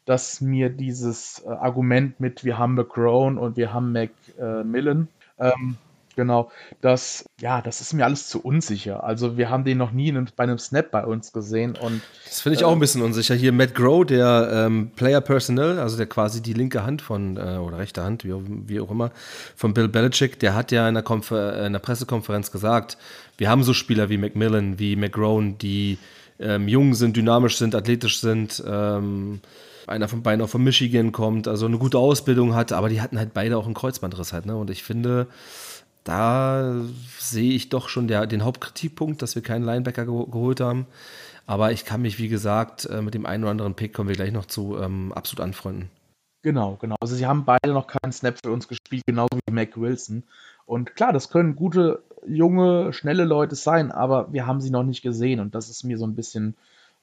dass 0.09 0.41
mir 0.41 0.71
dieses 0.71 1.43
äh, 1.47 1.51
Argument 1.51 2.19
mit 2.19 2.43
wir 2.43 2.57
haben 2.57 2.75
McCrone 2.75 3.39
und 3.39 3.59
wir 3.59 3.75
haben 3.75 3.93
Macmillan, 3.93 5.09
äh, 5.39 5.51
ähm, 5.51 5.77
genau, 6.17 6.51
das, 6.81 7.27
ja, 7.43 7.61
das 7.61 7.83
ist 7.83 7.93
mir 7.93 8.07
alles 8.07 8.27
zu 8.27 8.41
unsicher. 8.41 9.05
Also 9.05 9.37
wir 9.37 9.51
haben 9.51 9.65
den 9.65 9.77
noch 9.77 9.93
nie 9.93 10.09
in, 10.09 10.27
bei 10.35 10.45
einem 10.45 10.59
Snap 10.59 10.91
bei 10.91 11.05
uns 11.05 11.33
gesehen 11.33 11.77
und 11.77 12.01
Das 12.25 12.41
finde 12.41 12.57
ich 12.57 12.63
äh, 12.63 12.65
auch 12.65 12.73
ein 12.73 12.79
bisschen 12.79 13.03
unsicher. 13.03 13.35
Hier 13.35 13.53
Matt 13.53 13.75
Groh, 13.75 14.03
der 14.03 14.49
ähm, 14.51 14.93
Player 14.97 15.21
Personnel, 15.21 15.79
also 15.79 15.99
der 15.99 16.07
quasi 16.07 16.41
die 16.41 16.55
linke 16.55 16.87
Hand 16.87 17.03
von, 17.03 17.37
äh, 17.37 17.59
oder 17.59 17.77
rechte 17.77 18.03
Hand, 18.03 18.25
wie, 18.25 18.33
wie, 18.67 18.81
auch 18.81 18.91
immer, 18.91 19.11
von 19.57 19.75
Bill 19.75 19.89
Belichick, 19.89 20.41
der 20.41 20.55
hat 20.55 20.73
ja 20.73 20.89
in 20.89 21.05
Konfer 21.05 21.61
äh, 21.61 21.67
in 21.67 21.75
der 21.75 21.81
Pressekonferenz 21.81 22.51
gesagt, 22.51 22.97
wir 23.37 23.51
haben 23.51 23.63
so 23.63 23.75
Spieler 23.75 24.09
wie 24.09 24.17
Macmillan, 24.17 24.79
wie 24.79 24.97
McGrone, 24.97 25.57
die 25.61 25.99
ähm, 26.41 26.67
jung 26.67 26.95
sind, 26.95 27.15
dynamisch 27.15 27.59
sind, 27.59 27.75
athletisch 27.75 28.21
sind, 28.21 28.63
ähm, 28.67 29.41
einer 29.89 30.09
von 30.09 30.23
beiden 30.23 30.45
auch 30.45 30.49
von 30.49 30.63
Michigan 30.65 31.13
kommt, 31.13 31.49
also 31.49 31.67
eine 31.67 31.79
gute 31.79 31.99
Ausbildung 31.99 32.55
hat, 32.55 32.73
aber 32.73 32.89
die 32.89 33.01
hatten 33.01 33.19
halt 33.19 33.35
beide 33.35 33.57
auch 33.57 33.67
einen 33.67 33.75
Kreuzbandriss 33.75 34.33
halt, 34.33 34.47
ne? 34.47 34.57
Und 34.57 34.71
ich 34.71 34.83
finde, 34.83 35.27
da 36.05 36.75
sehe 37.19 37.53
ich 37.53 37.69
doch 37.69 37.89
schon 37.89 38.09
der, 38.09 38.27
den 38.27 38.45
Hauptkritikpunkt, 38.45 39.21
dass 39.21 39.35
wir 39.35 39.43
keinen 39.43 39.65
Linebacker 39.65 40.07
ge 40.07 40.25
geholt 40.31 40.61
haben. 40.61 40.87
Aber 41.47 41.73
ich 41.73 41.85
kann 41.85 42.03
mich, 42.03 42.19
wie 42.19 42.29
gesagt, 42.29 42.87
äh, 42.87 43.03
mit 43.03 43.15
dem 43.15 43.27
einen 43.27 43.45
oder 43.45 43.51
anderen 43.51 43.75
Pick 43.75 43.95
kommen 43.95 44.09
wir 44.09 44.17
gleich 44.17 44.33
noch 44.33 44.47
zu, 44.47 44.77
ähm, 44.79 45.13
absolut 45.13 45.45
anfreunden. 45.45 45.91
Genau, 46.43 46.77
genau. 46.81 46.97
Also 47.01 47.15
sie 47.15 47.27
haben 47.27 47.45
beide 47.45 47.73
noch 47.73 47.87
keinen 47.87 48.13
Snap 48.13 48.39
für 48.43 48.53
uns 48.53 48.69
gespielt, 48.69 49.03
genauso 49.07 49.39
wie 49.47 49.53
Mac 49.53 49.77
Wilson. 49.77 50.25
Und 50.67 50.95
klar, 50.95 51.13
das 51.13 51.31
können 51.31 51.57
gute, 51.57 52.03
junge, 52.27 52.93
schnelle 52.93 53.25
Leute 53.25 53.55
sein, 53.55 53.91
aber 53.91 54.33
wir 54.33 54.47
haben 54.47 54.61
sie 54.61 54.71
noch 54.71 54.85
nicht 54.85 55.03
gesehen 55.03 55.41
und 55.41 55.55
das 55.55 55.69
ist 55.69 55.85
mir 55.85 55.99
so 55.99 56.07
ein 56.07 56.15
bisschen 56.15 56.57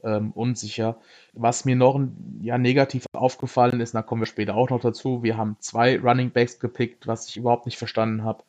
ähm, 0.06 0.32
unsicher. 0.32 0.98
Was 1.34 1.66
mir 1.66 1.76
noch 1.76 2.00
ja, 2.42 2.58
negativ 2.58 3.06
aufgefallen 3.14 3.82
ist, 3.82 3.96
da 3.96 4.02
kommen 4.02 4.22
wir 4.22 4.28
später 4.28 4.56
auch 4.56 4.70
noch 4.70 4.82
dazu, 4.82 5.24
wir 5.24 5.36
haben 5.36 5.58
zwei 5.60 6.00
Running 6.00 6.32
Backs 6.32 6.60
gepickt, 6.60 7.08
was 7.08 7.28
ich 7.28 7.38
überhaupt 7.38 7.66
nicht 7.66 7.78
verstanden 7.78 8.24
habe. 8.24 8.44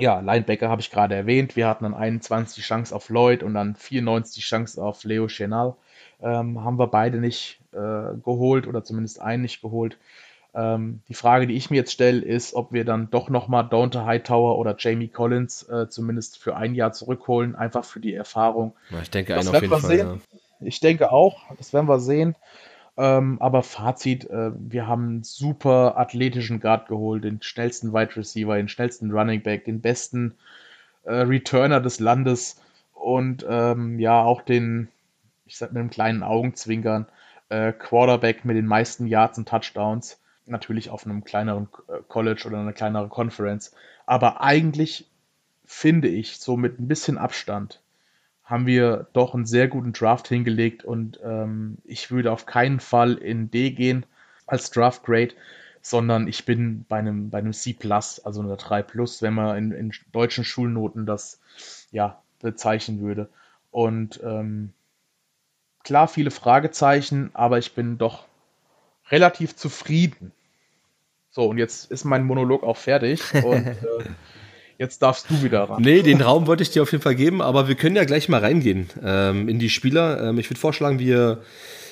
Ja, 0.00 0.20
Linebacker 0.20 0.68
habe 0.68 0.80
ich 0.80 0.92
gerade 0.92 1.16
erwähnt. 1.16 1.56
Wir 1.56 1.66
hatten 1.66 1.82
dann 1.82 1.94
21 1.94 2.54
die 2.54 2.60
Chance 2.66 2.94
auf 2.94 3.08
Lloyd 3.08 3.42
und 3.42 3.54
dann 3.54 3.74
94 3.74 4.36
die 4.36 4.48
Chance 4.48 4.82
auf 4.82 5.02
Leo 5.02 5.26
Chenal. 5.26 5.74
Ähm, 6.20 6.62
haben 6.62 6.78
wir 6.78 6.86
beide 6.86 7.18
nicht 7.18 7.60
äh, 7.72 8.16
geholt 8.22 8.68
oder 8.68 8.84
zumindest 8.84 9.20
einen 9.20 9.42
nicht 9.42 9.60
geholt. 9.60 9.98
Ähm, 10.54 11.02
die 11.08 11.14
Frage, 11.14 11.48
die 11.48 11.54
ich 11.54 11.70
mir 11.70 11.76
jetzt 11.76 11.92
stelle, 11.92 12.20
ist, 12.20 12.54
ob 12.54 12.72
wir 12.72 12.84
dann 12.84 13.10
doch 13.10 13.28
nochmal 13.28 13.68
Dante 13.68 14.04
Hightower 14.04 14.58
oder 14.58 14.76
Jamie 14.78 15.08
Collins 15.08 15.64
äh, 15.68 15.88
zumindest 15.88 16.38
für 16.38 16.56
ein 16.56 16.74
Jahr 16.74 16.92
zurückholen, 16.92 17.56
einfach 17.56 17.84
für 17.84 18.00
die 18.00 18.14
Erfahrung. 18.14 18.74
Ich 19.02 19.10
denke, 19.10 19.34
einen 19.34 19.48
auf 19.48 19.60
jeden 19.60 19.80
Fall. 19.80 19.98
Ja. 19.98 20.18
Ich 20.60 20.80
denke 20.80 21.12
auch, 21.12 21.42
das 21.56 21.72
werden 21.72 21.88
wir 21.88 22.00
sehen. 22.00 22.34
Ähm, 22.96 23.40
aber 23.40 23.62
Fazit, 23.62 24.28
äh, 24.28 24.50
wir 24.58 24.88
haben 24.88 25.08
einen 25.08 25.22
super 25.22 25.96
athletischen 25.96 26.58
Guard 26.58 26.88
geholt, 26.88 27.22
den 27.22 27.40
schnellsten 27.40 27.92
Wide 27.92 28.16
Receiver, 28.16 28.56
den 28.56 28.68
schnellsten 28.68 29.12
Running 29.12 29.42
Back, 29.42 29.64
den 29.64 29.80
besten 29.80 30.34
äh, 31.04 31.14
Returner 31.14 31.80
des 31.80 32.00
Landes 32.00 32.60
und 32.94 33.46
ähm, 33.48 34.00
ja, 34.00 34.22
auch 34.22 34.42
den, 34.42 34.88
ich 35.46 35.56
sag 35.56 35.72
mit 35.72 35.80
einem 35.80 35.90
kleinen 35.90 36.24
Augenzwinkern, 36.24 37.06
äh, 37.48 37.72
Quarterback 37.72 38.44
mit 38.44 38.56
den 38.56 38.66
meisten 38.66 39.06
Yards 39.06 39.38
und 39.38 39.48
Touchdowns. 39.48 40.20
Natürlich 40.46 40.90
auf 40.90 41.04
einem 41.04 41.24
kleineren 41.24 41.68
äh, 41.88 41.98
College 42.08 42.44
oder 42.46 42.58
einer 42.58 42.72
kleineren 42.72 43.10
Conference. 43.10 43.72
Aber 44.06 44.40
eigentlich 44.40 45.06
finde 45.64 46.08
ich, 46.08 46.38
so 46.38 46.56
mit 46.56 46.80
ein 46.80 46.88
bisschen 46.88 47.18
Abstand, 47.18 47.80
haben 48.48 48.64
wir 48.64 49.08
doch 49.12 49.34
einen 49.34 49.44
sehr 49.44 49.68
guten 49.68 49.92
Draft 49.92 50.26
hingelegt 50.26 50.82
und 50.82 51.20
ähm, 51.22 51.76
ich 51.84 52.10
würde 52.10 52.32
auf 52.32 52.46
keinen 52.46 52.80
Fall 52.80 53.14
in 53.14 53.50
D 53.50 53.72
gehen 53.72 54.06
als 54.46 54.70
Draft 54.70 55.04
Grade, 55.04 55.34
sondern 55.82 56.26
ich 56.28 56.46
bin 56.46 56.86
bei 56.88 56.98
einem, 56.98 57.28
bei 57.28 57.38
einem 57.38 57.52
C, 57.52 57.76
also 57.82 58.40
einer 58.40 58.56
3 58.56 58.84
wenn 59.20 59.34
man 59.34 59.58
in, 59.58 59.72
in 59.72 59.92
deutschen 60.12 60.44
Schulnoten 60.44 61.04
das 61.04 61.40
ja, 61.90 62.22
bezeichnen 62.40 63.02
würde. 63.02 63.28
Und 63.70 64.18
ähm, 64.24 64.72
klar, 65.84 66.08
viele 66.08 66.30
Fragezeichen, 66.30 67.30
aber 67.34 67.58
ich 67.58 67.74
bin 67.74 67.98
doch 67.98 68.24
relativ 69.10 69.56
zufrieden. 69.56 70.32
So, 71.30 71.44
und 71.44 71.58
jetzt 71.58 71.90
ist 71.90 72.04
mein 72.04 72.24
Monolog 72.24 72.62
auch 72.62 72.78
fertig 72.78 73.22
und 73.44 73.66
äh, 73.66 73.76
Jetzt 74.78 75.02
darfst 75.02 75.28
du 75.28 75.42
wieder 75.42 75.64
ran. 75.64 75.82
Nee, 75.82 76.02
den 76.02 76.20
Raum 76.20 76.46
wollte 76.46 76.62
ich 76.62 76.70
dir 76.70 76.82
auf 76.82 76.92
jeden 76.92 77.02
Fall 77.02 77.16
geben, 77.16 77.42
aber 77.42 77.66
wir 77.66 77.74
können 77.74 77.96
ja 77.96 78.04
gleich 78.04 78.28
mal 78.28 78.40
reingehen 78.40 78.88
ähm, 79.02 79.48
in 79.48 79.58
die 79.58 79.70
Spieler. 79.70 80.22
Ähm, 80.22 80.38
ich 80.38 80.48
würde 80.48 80.60
vorschlagen, 80.60 81.00
wir 81.00 81.42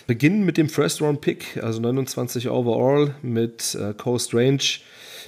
beginnen 0.07 0.45
mit 0.45 0.57
dem 0.57 0.69
First-Round-Pick, 0.69 1.61
also 1.63 1.81
29 1.81 2.49
overall 2.49 3.15
mit 3.23 3.75
äh, 3.75 3.93
Cole 3.93 4.23
Range. 4.33 4.63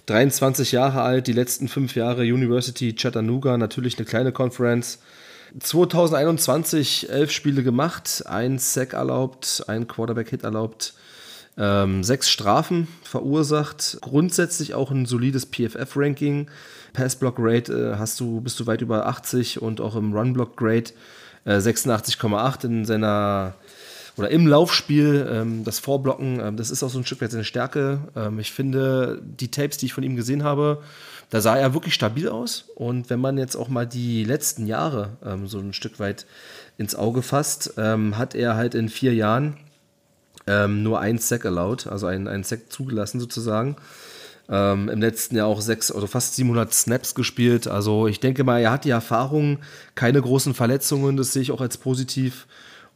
23 0.07 0.71
Jahre 0.71 1.03
alt, 1.03 1.27
die 1.27 1.33
letzten 1.33 1.67
fünf 1.67 1.97
Jahre 1.97 2.23
University 2.23 2.95
Chattanooga, 2.95 3.59
natürlich 3.59 3.99
eine 3.99 4.07
kleine 4.07 4.31
Conference. 4.31 5.01
2021 5.59 7.11
elf 7.11 7.33
Spiele 7.33 7.65
gemacht, 7.65 8.23
ein 8.27 8.59
Sack 8.59 8.93
erlaubt, 8.93 9.65
ein 9.67 9.89
Quarterback-Hit 9.89 10.45
erlaubt, 10.45 10.95
ähm, 11.57 12.05
sechs 12.05 12.31
Strafen 12.31 12.87
verursacht, 13.03 13.99
grundsätzlich 14.01 14.75
auch 14.75 14.91
ein 14.93 15.07
solides 15.07 15.47
PFF-Ranking. 15.47 16.49
Pass-Block-Rate 16.93 17.93
äh, 17.95 17.99
hast 17.99 18.19
du, 18.21 18.41
bist 18.41 18.59
du 18.61 18.67
weit 18.67 18.83
über 18.83 19.07
80 19.07 19.63
und 19.63 19.81
auch 19.81 19.97
im 19.97 20.13
Run-Block-Grade 20.13 20.91
äh, 21.45 21.57
86,8 21.57 22.65
in 22.65 22.85
seiner 22.85 23.55
oder 24.19 24.31
im 24.31 24.49
Laufspiel, 24.49 25.29
ähm, 25.31 25.65
das 25.65 25.79
Vorblocken, 25.79 26.41
ähm, 26.41 26.57
das 26.57 26.71
ist 26.71 26.83
auch 26.83 26.91
so 26.91 26.99
ein 26.99 27.07
Stück 27.07 27.21
weit 27.21 27.31
seine 27.31 27.45
Stärke. 27.45 28.01
Ähm, 28.17 28.41
ich 28.41 28.51
finde, 28.51 29.23
die 29.23 29.51
Tapes, 29.51 29.79
die 29.79 29.87
ich 29.87 29.93
von 29.93 30.03
ihm 30.03 30.17
gesehen 30.17 30.43
habe, 30.43 30.83
da 31.31 31.41
sah 31.41 31.57
er 31.57 31.73
wirklich 31.73 31.95
stabil 31.95 32.29
aus. 32.29 32.65
Und 32.75 33.11
wenn 33.11 33.21
man 33.21 33.39
jetzt 33.39 33.55
auch 33.55 33.69
mal 33.69 33.87
die 33.87 34.25
letzten 34.25 34.67
Jahre 34.67 35.11
so 35.45 35.59
ein 35.59 35.75
Stück 35.75 36.01
weit 36.01 36.25
ins 36.79 36.95
Auge 36.95 37.21
fasst, 37.21 37.75
hat 37.77 38.35
er 38.35 38.57
halt 38.57 38.75
in 38.75 38.89
vier 38.89 39.13
Jahren 39.13 39.59
nur 40.47 41.01
ein 41.01 41.19
Sack 41.19 41.45
erlaubt, 41.45 41.87
also 41.87 42.07
ein, 42.07 42.29
ein 42.29 42.45
Sack 42.45 42.73
zugelassen 42.73 43.21
sozusagen. 43.21 43.77
Ähm, 44.51 44.89
Im 44.89 45.01
letzten 45.01 45.37
Jahr 45.37 45.47
auch 45.47 45.61
sechs, 45.61 45.91
also 45.91 46.07
fast 46.07 46.37
700 46.37 46.73
Snaps 46.73 47.15
gespielt. 47.15 47.69
Also 47.69 48.07
ich 48.07 48.21
denke 48.21 48.45
mal, 48.45 48.61
er 48.61 48.73
hat 48.73 48.85
die 48.85 48.91
Erfahrung, 48.91 49.59
keine 49.95 50.23
großen 50.23 50.55
Verletzungen, 50.55 51.17
das 51.17 51.33
sehe 51.33 51.43
ich 51.43 51.53
auch 51.53 51.61
als 51.61 51.77
positiv. 51.77 52.47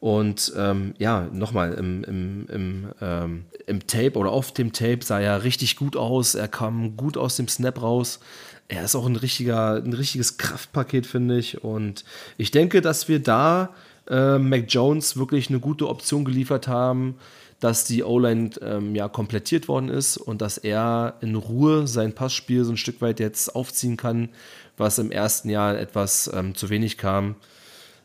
Und 0.00 0.52
ähm, 0.56 0.94
ja, 0.99 1.28
nochmal, 1.32 1.75
im, 1.75 2.02
im, 2.04 2.47
im, 2.49 2.87
ähm, 3.00 3.44
im 3.66 3.87
Tape 3.87 4.14
oder 4.14 4.32
auf 4.32 4.52
dem 4.52 4.73
Tape 4.73 4.99
sah 5.04 5.21
er 5.21 5.44
richtig 5.44 5.76
gut 5.76 5.97
aus. 5.97 6.35
Er 6.35 6.49
kam 6.49 6.97
gut 6.97 7.16
aus 7.16 7.37
dem 7.37 7.47
Snap 7.47 7.80
raus. 7.80 8.18
Er 8.66 8.85
ist 8.85 8.97
auch 8.97 9.06
ein, 9.06 9.16
richtiger, 9.16 9.75
ein 9.75 9.92
richtiges 9.92 10.38
Kraftpaket, 10.38 11.06
finde 11.06 11.38
ich. 11.38 11.62
Und 11.62 12.04
ich 12.37 12.50
denke, 12.50 12.80
dass 12.80 13.09
wir 13.09 13.23
da 13.23 13.75
äh, 14.09 14.38
Mac 14.38 14.64
Jones 14.68 15.16
wirklich 15.16 15.50
eine 15.50 15.61
gute 15.61 15.88
Option 15.88 16.25
geliefert 16.25 16.66
haben 16.66 17.16
dass 17.62 17.85
die 17.85 18.02
O-Line 18.02 18.50
ähm, 18.61 18.97
ja 18.97 19.09
komplettiert 19.09 19.69
worden 19.69 19.88
ist 19.88 20.16
und 20.16 20.42
dass 20.42 20.59
er 20.59 21.14
in 21.21 21.37
Ruhe 21.37 21.87
sein 21.87 22.12
Passspiel 22.12 22.64
so 22.64 22.73
ein 22.73 22.76
Stück 22.76 23.00
weit 23.00 23.21
jetzt 23.21 23.54
aufziehen 23.54 23.97
kann, 23.97 24.31
was 24.76 24.99
im 24.99 25.12
ersten 25.12 25.49
Jahr 25.49 25.78
etwas 25.78 26.28
ähm, 26.35 26.57
zu 26.57 26.71
wenig 26.71 26.99
kam. 26.99 27.37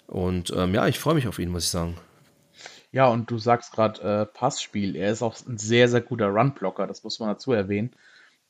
Und 0.05 0.53
ähm, 0.55 0.75
ja, 0.75 0.87
ich 0.87 0.99
freue 0.99 1.15
mich 1.15 1.27
auf 1.27 1.39
ihn, 1.39 1.49
muss 1.49 1.63
ich 1.63 1.71
sagen. 1.71 1.97
Ja, 2.91 3.07
und 3.07 3.31
du 3.31 3.39
sagst 3.39 3.71
gerade 3.71 4.01
äh, 4.01 4.25
Passspiel. 4.27 4.95
Er 4.95 5.11
ist 5.11 5.23
auch 5.23 5.35
ein 5.47 5.57
sehr, 5.57 5.89
sehr 5.89 6.01
guter 6.01 6.27
Run-Blocker, 6.27 6.85
das 6.85 7.03
muss 7.03 7.19
man 7.19 7.29
dazu 7.29 7.51
erwähnen. 7.51 7.89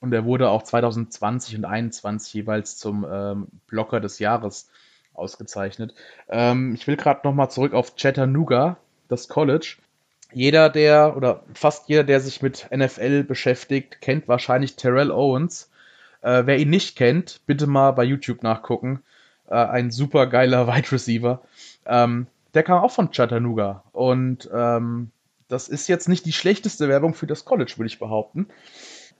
Und 0.01 0.11
er 0.11 0.25
wurde 0.25 0.49
auch 0.49 0.63
2020 0.63 1.55
und 1.55 1.61
2021 1.61 2.33
jeweils 2.33 2.77
zum 2.77 3.07
ähm, 3.09 3.47
Blocker 3.67 4.01
des 4.01 4.19
Jahres 4.19 4.69
ausgezeichnet. 5.13 5.95
Ähm, 6.27 6.75
ich 6.75 6.85
will 6.85 6.97
gerade 6.97 7.21
nochmal 7.23 7.49
zurück 7.49 7.73
auf 7.73 7.95
Chattanooga, 7.95 8.75
das 9.07 9.29
College 9.29 9.77
jeder, 10.33 10.69
der 10.69 11.15
oder 11.15 11.43
fast 11.53 11.89
jeder, 11.89 12.03
der 12.03 12.19
sich 12.19 12.41
mit 12.41 12.67
NFL 12.75 13.23
beschäftigt, 13.23 14.01
kennt 14.01 14.27
wahrscheinlich 14.27 14.75
Terrell 14.75 15.11
Owens. 15.11 15.69
Äh, 16.21 16.43
wer 16.45 16.57
ihn 16.57 16.69
nicht 16.69 16.97
kennt, 16.97 17.41
bitte 17.45 17.67
mal 17.67 17.91
bei 17.91 18.03
YouTube 18.03 18.43
nachgucken. 18.43 19.03
Äh, 19.47 19.55
ein 19.55 19.91
super 19.91 20.27
geiler 20.27 20.67
Wide 20.73 20.91
Receiver. 20.91 21.41
Ähm, 21.85 22.27
der 22.53 22.63
kam 22.63 22.83
auch 22.83 22.91
von 22.91 23.11
Chattanooga 23.11 23.83
und 23.93 24.49
ähm, 24.53 25.11
das 25.47 25.69
ist 25.69 25.87
jetzt 25.87 26.09
nicht 26.09 26.25
die 26.25 26.33
schlechteste 26.33 26.89
Werbung 26.89 27.13
für 27.13 27.27
das 27.27 27.45
College, 27.45 27.73
würde 27.77 27.87
ich 27.87 27.99
behaupten. 27.99 28.47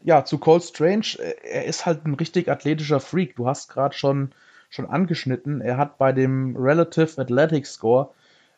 Ja, 0.04 0.26
zu 0.26 0.38
Cole 0.38 0.62
Strange, 0.62 1.18
äh, 1.20 1.36
er 1.44 1.66
ist 1.66 1.86
halt 1.86 2.06
ein 2.06 2.16
richtig 2.16 2.50
athletischer 2.50 3.00
Freak. 3.00 3.36
Du 3.36 3.48
hast 3.48 3.70
gerade 3.70 3.96
schon, 3.96 4.32
schon 4.70 4.86
angeschnitten. 4.86 5.62
Er 5.62 5.78
hat 5.78 5.98
bei 5.98 6.12
dem 6.12 6.56
Relative 6.58 7.22
Athletic 7.22 7.66
Score 7.66 8.10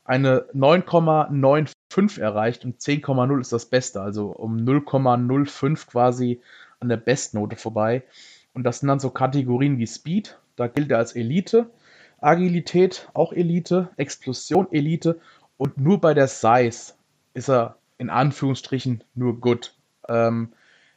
eine 0.06 0.46
9,95 0.56 1.74
erreicht 2.18 2.66
und 2.66 2.80
10,0 2.80 3.42
ist 3.42 3.52
das 3.52 3.66
Beste, 3.66 4.02
also 4.02 4.28
um 4.28 4.58
0,05 4.58 5.88
quasi 5.88 6.42
an 6.80 6.90
der 6.90 6.98
Bestnote 6.98 7.56
vorbei. 7.56 8.04
Und 8.54 8.64
das 8.64 8.80
sind 8.80 8.88
dann 8.88 9.00
so 9.00 9.10
Kategorien 9.10 9.78
wie 9.78 9.88
Speed, 9.88 10.38
da 10.56 10.68
gilt 10.68 10.92
er 10.92 10.98
als 10.98 11.16
Elite, 11.16 11.70
Agilität 12.22 13.10
auch 13.14 13.34
Elite, 13.34 13.90
Explosion 13.98 14.68
Elite 14.72 15.20
und 15.58 15.78
nur 15.78 16.00
bei 16.00 16.14
der 16.14 16.28
Size 16.28 16.94
ist 17.34 17.50
er 17.50 17.78
in 17.98 18.10
Anführungsstrichen 18.10 19.04
nur 19.16 19.40
gut. 19.40 19.74
Ähm, 20.08 20.54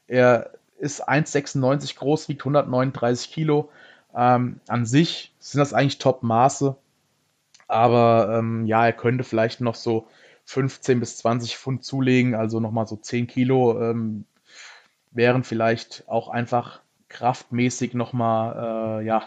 er 0.06 0.50
ist 0.78 1.08
1,96 1.08 1.96
groß, 1.96 2.28
wiegt 2.28 2.42
139 2.42 3.32
Kilo. 3.32 3.70
Ähm, 4.14 4.60
an 4.68 4.84
sich 4.84 5.32
sind 5.38 5.60
das 5.60 5.72
eigentlich 5.72 5.98
Top-Maße. 5.98 6.76
Aber 7.68 8.36
ähm, 8.38 8.66
ja, 8.66 8.84
er 8.84 8.92
könnte 8.92 9.24
vielleicht 9.24 9.60
noch 9.60 9.74
so 9.74 10.06
15 10.44 11.00
bis 11.00 11.18
20 11.18 11.56
Pfund 11.56 11.84
zulegen, 11.84 12.34
also 12.34 12.60
nochmal 12.60 12.86
so 12.86 12.96
10 12.96 13.26
Kilo 13.26 13.80
ähm, 13.80 14.24
wären 15.10 15.44
vielleicht 15.44 16.04
auch 16.08 16.28
einfach 16.28 16.80
kraftmäßig 17.08 17.94
nochmal, 17.94 19.00
äh, 19.00 19.06
ja, 19.06 19.24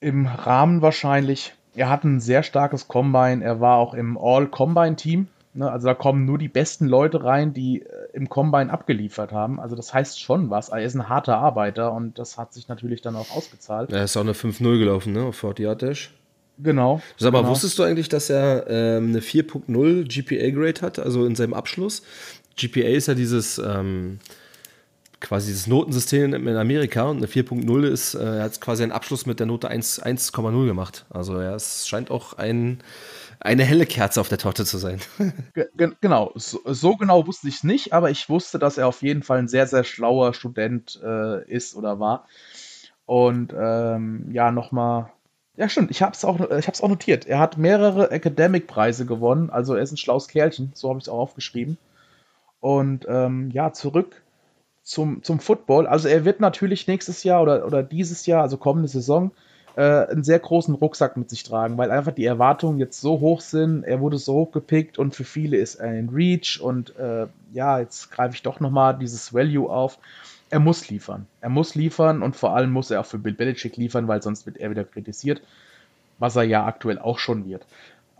im 0.00 0.26
Rahmen 0.26 0.82
wahrscheinlich. 0.82 1.54
Er 1.74 1.88
hat 1.88 2.04
ein 2.04 2.20
sehr 2.20 2.42
starkes 2.42 2.88
Combine, 2.88 3.44
er 3.44 3.60
war 3.60 3.78
auch 3.78 3.94
im 3.94 4.16
All-Combine-Team. 4.16 5.28
Ne? 5.54 5.70
Also 5.70 5.88
da 5.88 5.94
kommen 5.94 6.24
nur 6.24 6.38
die 6.38 6.48
besten 6.48 6.86
Leute 6.86 7.24
rein, 7.24 7.52
die 7.52 7.82
äh, 7.82 7.88
im 8.12 8.28
Combine 8.28 8.72
abgeliefert 8.72 9.32
haben. 9.32 9.58
Also 9.58 9.74
das 9.76 9.92
heißt 9.92 10.20
schon 10.20 10.50
was. 10.50 10.68
Er 10.68 10.82
ist 10.82 10.94
ein 10.94 11.08
harter 11.08 11.38
Arbeiter 11.38 11.92
und 11.92 12.18
das 12.18 12.38
hat 12.38 12.52
sich 12.52 12.68
natürlich 12.68 13.02
dann 13.02 13.16
auch 13.16 13.30
ausgezahlt. 13.34 13.92
Er 13.92 14.04
ist 14.04 14.16
auch 14.16 14.22
eine 14.22 14.32
5-0 14.32 14.78
gelaufen, 14.78 15.12
ne, 15.12 15.24
auf 15.24 15.36
40 15.36 15.78
Dash. 15.78 16.14
Genau. 16.58 17.02
Sag 17.16 17.32
mal, 17.32 17.40
genau. 17.40 17.50
wusstest 17.50 17.78
du 17.78 17.82
eigentlich, 17.82 18.08
dass 18.08 18.30
er 18.30 18.66
ähm, 18.68 19.08
eine 19.08 19.20
4.0 19.20 20.04
GPA-Grade 20.06 20.80
hat, 20.82 20.98
also 20.98 21.26
in 21.26 21.34
seinem 21.34 21.54
Abschluss? 21.54 22.02
GPA 22.56 22.88
ist 22.88 23.08
ja 23.08 23.14
dieses 23.14 23.58
ähm, 23.58 24.20
quasi 25.24 25.52
das 25.52 25.66
Notensystem 25.66 26.34
in 26.34 26.56
Amerika 26.56 27.04
und 27.04 27.16
eine 27.16 27.26
4.0 27.26 27.84
ist, 27.84 28.14
äh, 28.14 28.22
er 28.22 28.42
hat 28.44 28.60
quasi 28.60 28.82
einen 28.82 28.92
Abschluss 28.92 29.26
mit 29.26 29.40
der 29.40 29.46
Note 29.46 29.70
1,0 29.70 30.66
gemacht. 30.66 31.06
Also 31.10 31.40
ja, 31.40 31.54
es 31.54 31.88
scheint 31.88 32.10
auch 32.10 32.34
ein, 32.34 32.78
eine 33.40 33.64
helle 33.64 33.86
Kerze 33.86 34.20
auf 34.20 34.28
der 34.28 34.38
Torte 34.38 34.64
zu 34.64 34.78
sein. 34.78 35.00
genau, 36.00 36.32
so, 36.34 36.60
so, 36.66 36.96
genau 36.96 37.26
wusste 37.26 37.48
ich 37.48 37.56
es 37.56 37.64
nicht, 37.64 37.92
aber 37.92 38.10
ich 38.10 38.28
wusste, 38.28 38.58
dass 38.58 38.78
er 38.78 38.86
auf 38.86 39.02
jeden 39.02 39.22
Fall 39.22 39.38
ein 39.38 39.48
sehr, 39.48 39.66
sehr 39.66 39.84
schlauer 39.84 40.34
Student 40.34 41.00
äh, 41.02 41.50
ist 41.50 41.74
oder 41.74 41.98
war. 41.98 42.28
Und 43.06 43.54
ähm, 43.58 44.30
ja, 44.30 44.50
nochmal 44.50 45.10
ja, 45.56 45.68
stimmt. 45.68 45.90
Ich 45.90 46.02
habe 46.02 46.12
es 46.12 46.24
auch, 46.24 46.38
hab's 46.40 46.80
auch 46.80 46.88
notiert. 46.88 47.26
Er 47.26 47.38
hat 47.38 47.58
mehrere 47.58 48.10
Academic-Preise 48.10 49.06
gewonnen. 49.06 49.50
Also 49.50 49.74
er 49.74 49.82
ist 49.82 49.92
ein 49.92 49.96
schlaues 49.96 50.28
Kerlchen. 50.28 50.72
So 50.74 50.88
habe 50.88 50.98
ich 50.98 51.04
es 51.04 51.08
auch 51.08 51.18
aufgeschrieben. 51.18 51.78
Und 52.60 53.06
ähm, 53.08 53.50
ja, 53.52 53.72
zurück 53.72 54.22
zum, 54.82 55.22
zum 55.22 55.40
Football. 55.40 55.86
Also 55.86 56.08
er 56.08 56.24
wird 56.24 56.40
natürlich 56.40 56.86
nächstes 56.86 57.24
Jahr 57.24 57.42
oder, 57.42 57.66
oder 57.66 57.82
dieses 57.82 58.26
Jahr, 58.26 58.42
also 58.42 58.56
kommende 58.56 58.88
Saison, 58.88 59.32
äh, 59.76 59.82
einen 59.82 60.24
sehr 60.24 60.38
großen 60.38 60.74
Rucksack 60.74 61.16
mit 61.16 61.30
sich 61.30 61.42
tragen, 61.42 61.78
weil 61.78 61.90
einfach 61.90 62.12
die 62.12 62.24
Erwartungen 62.24 62.78
jetzt 62.78 63.00
so 63.00 63.20
hoch 63.20 63.40
sind. 63.40 63.84
Er 63.84 64.00
wurde 64.00 64.18
so 64.18 64.34
hoch 64.34 64.52
gepickt 64.52 64.98
und 64.98 65.14
für 65.14 65.24
viele 65.24 65.56
ist 65.56 65.76
er 65.76 65.90
ein 65.90 66.10
Reach 66.10 66.60
und 66.60 66.96
äh, 66.96 67.26
ja, 67.52 67.80
jetzt 67.80 68.10
greife 68.10 68.34
ich 68.34 68.42
doch 68.42 68.60
nochmal 68.60 68.98
dieses 68.98 69.34
Value 69.34 69.68
auf. 69.68 69.98
Er 70.50 70.60
muss 70.60 70.88
liefern. 70.88 71.26
Er 71.40 71.48
muss 71.48 71.74
liefern 71.74 72.22
und 72.22 72.36
vor 72.36 72.54
allem 72.54 72.70
muss 72.70 72.90
er 72.90 73.00
auch 73.00 73.06
für 73.06 73.18
Bill 73.18 73.34
Belichick 73.34 73.76
liefern, 73.76 74.08
weil 74.08 74.22
sonst 74.22 74.46
wird 74.46 74.56
er 74.58 74.70
wieder 74.70 74.84
kritisiert, 74.84 75.42
was 76.18 76.36
er 76.36 76.44
ja 76.44 76.64
aktuell 76.64 76.98
auch 76.98 77.18
schon 77.18 77.46
wird. 77.46 77.66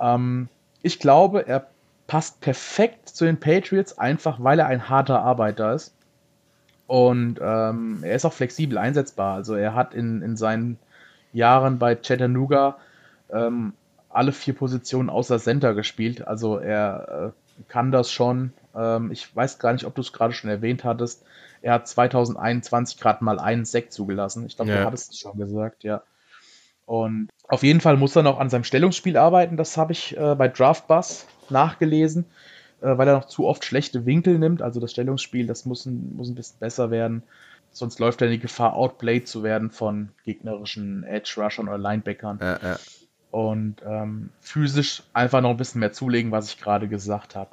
Ähm, 0.01 0.49
ich 0.83 0.99
glaube, 0.99 1.47
er 1.47 1.67
passt 2.07 2.41
perfekt 2.41 3.09
zu 3.09 3.25
den 3.25 3.41
Patriots, 3.41 3.99
einfach 3.99 4.43
weil 4.43 4.59
er 4.59 4.67
ein 4.67 4.89
harter 4.89 5.23
Arbeiter 5.23 5.75
ist. 5.75 5.95
Und 6.87 7.41
ähm, 7.43 8.01
er 8.03 8.15
ist 8.15 8.25
auch 8.25 8.33
flexibel 8.33 8.77
einsetzbar. 8.77 9.35
Also 9.35 9.55
er 9.55 9.75
hat 9.75 9.95
in, 9.95 10.21
in 10.21 10.37
seinen 10.37 10.79
Jahren 11.33 11.79
bei 11.79 11.95
Chattanooga 11.95 12.77
ähm, 13.33 13.73
alle 14.11 14.33
vier 14.33 14.55
Positionen 14.55 15.09
außer 15.09 15.39
Center 15.39 15.75
gespielt. 15.75 16.27
Also 16.27 16.59
er 16.59 17.33
äh, 17.59 17.63
kann 17.69 17.91
das 17.91 18.11
schon. 18.11 18.53
Ähm, 18.77 19.11
ich 19.11 19.35
weiß 19.35 19.59
gar 19.59 19.73
nicht, 19.73 19.87
ob 19.87 19.95
du 19.95 20.03
es 20.03 20.13
gerade 20.13 20.35
schon 20.35 20.51
erwähnt 20.51 20.85
hattest. 20.85 21.25
Er 21.65 21.73
hat 21.73 21.89
2021 21.89 23.01
gerade 23.01 23.25
mal 23.25 23.39
einen 23.39 23.65
Sekt 23.65 23.95
zugelassen. 23.95 24.45
Ich 24.47 24.57
glaube, 24.57 24.71
ja. 24.71 24.81
du 24.81 24.85
hattest 24.85 25.13
es 25.13 25.19
schon 25.19 25.39
gesagt, 25.39 25.83
ja. 25.83 26.03
Und 26.85 27.31
auf 27.49 27.63
jeden 27.63 27.81
Fall 27.81 27.97
muss 27.97 28.15
er 28.15 28.23
noch 28.23 28.39
an 28.39 28.51
seinem 28.51 28.65
Stellungsspiel 28.65 29.17
arbeiten. 29.17 29.57
Das 29.57 29.79
habe 29.79 29.93
ich 29.93 30.15
äh, 30.15 30.35
bei 30.35 30.49
Draftbus 30.49 31.27
nachgelesen, 31.49 32.27
äh, 32.83 32.99
weil 32.99 33.09
er 33.09 33.15
noch 33.15 33.25
zu 33.25 33.47
oft 33.47 33.65
schlechte 33.65 34.05
Winkel 34.05 34.39
nimmt. 34.39 34.61
Also 34.61 34.79
das 34.79 34.91
Stellungsspiel, 34.91 35.47
das 35.47 35.65
muss 35.65 35.87
ein, 35.87 36.15
muss 36.15 36.29
ein 36.29 36.35
bisschen 36.35 36.59
besser 36.59 36.91
werden. 36.91 37.23
Sonst 37.71 37.99
läuft 37.99 38.21
er 38.21 38.27
in 38.27 38.35
die 38.35 38.41
Gefahr, 38.41 38.75
outplayed 38.75 39.27
zu 39.27 39.43
werden 39.43 39.71
von 39.71 40.11
gegnerischen 40.25 41.03
Edge-Rushern 41.05 41.69
oder 41.69 41.79
Linebackern. 41.79 42.41
Ja, 42.43 42.59
ja. 42.63 42.79
Und 43.31 43.77
ähm, 43.87 44.29
physisch 44.41 45.03
einfach 45.15 45.41
noch 45.41 45.51
ein 45.51 45.57
bisschen 45.57 45.81
mehr 45.81 45.93
zulegen, 45.93 46.31
was 46.31 46.51
ich 46.51 46.61
gerade 46.61 46.89
gesagt 46.89 47.35
habe. 47.35 47.51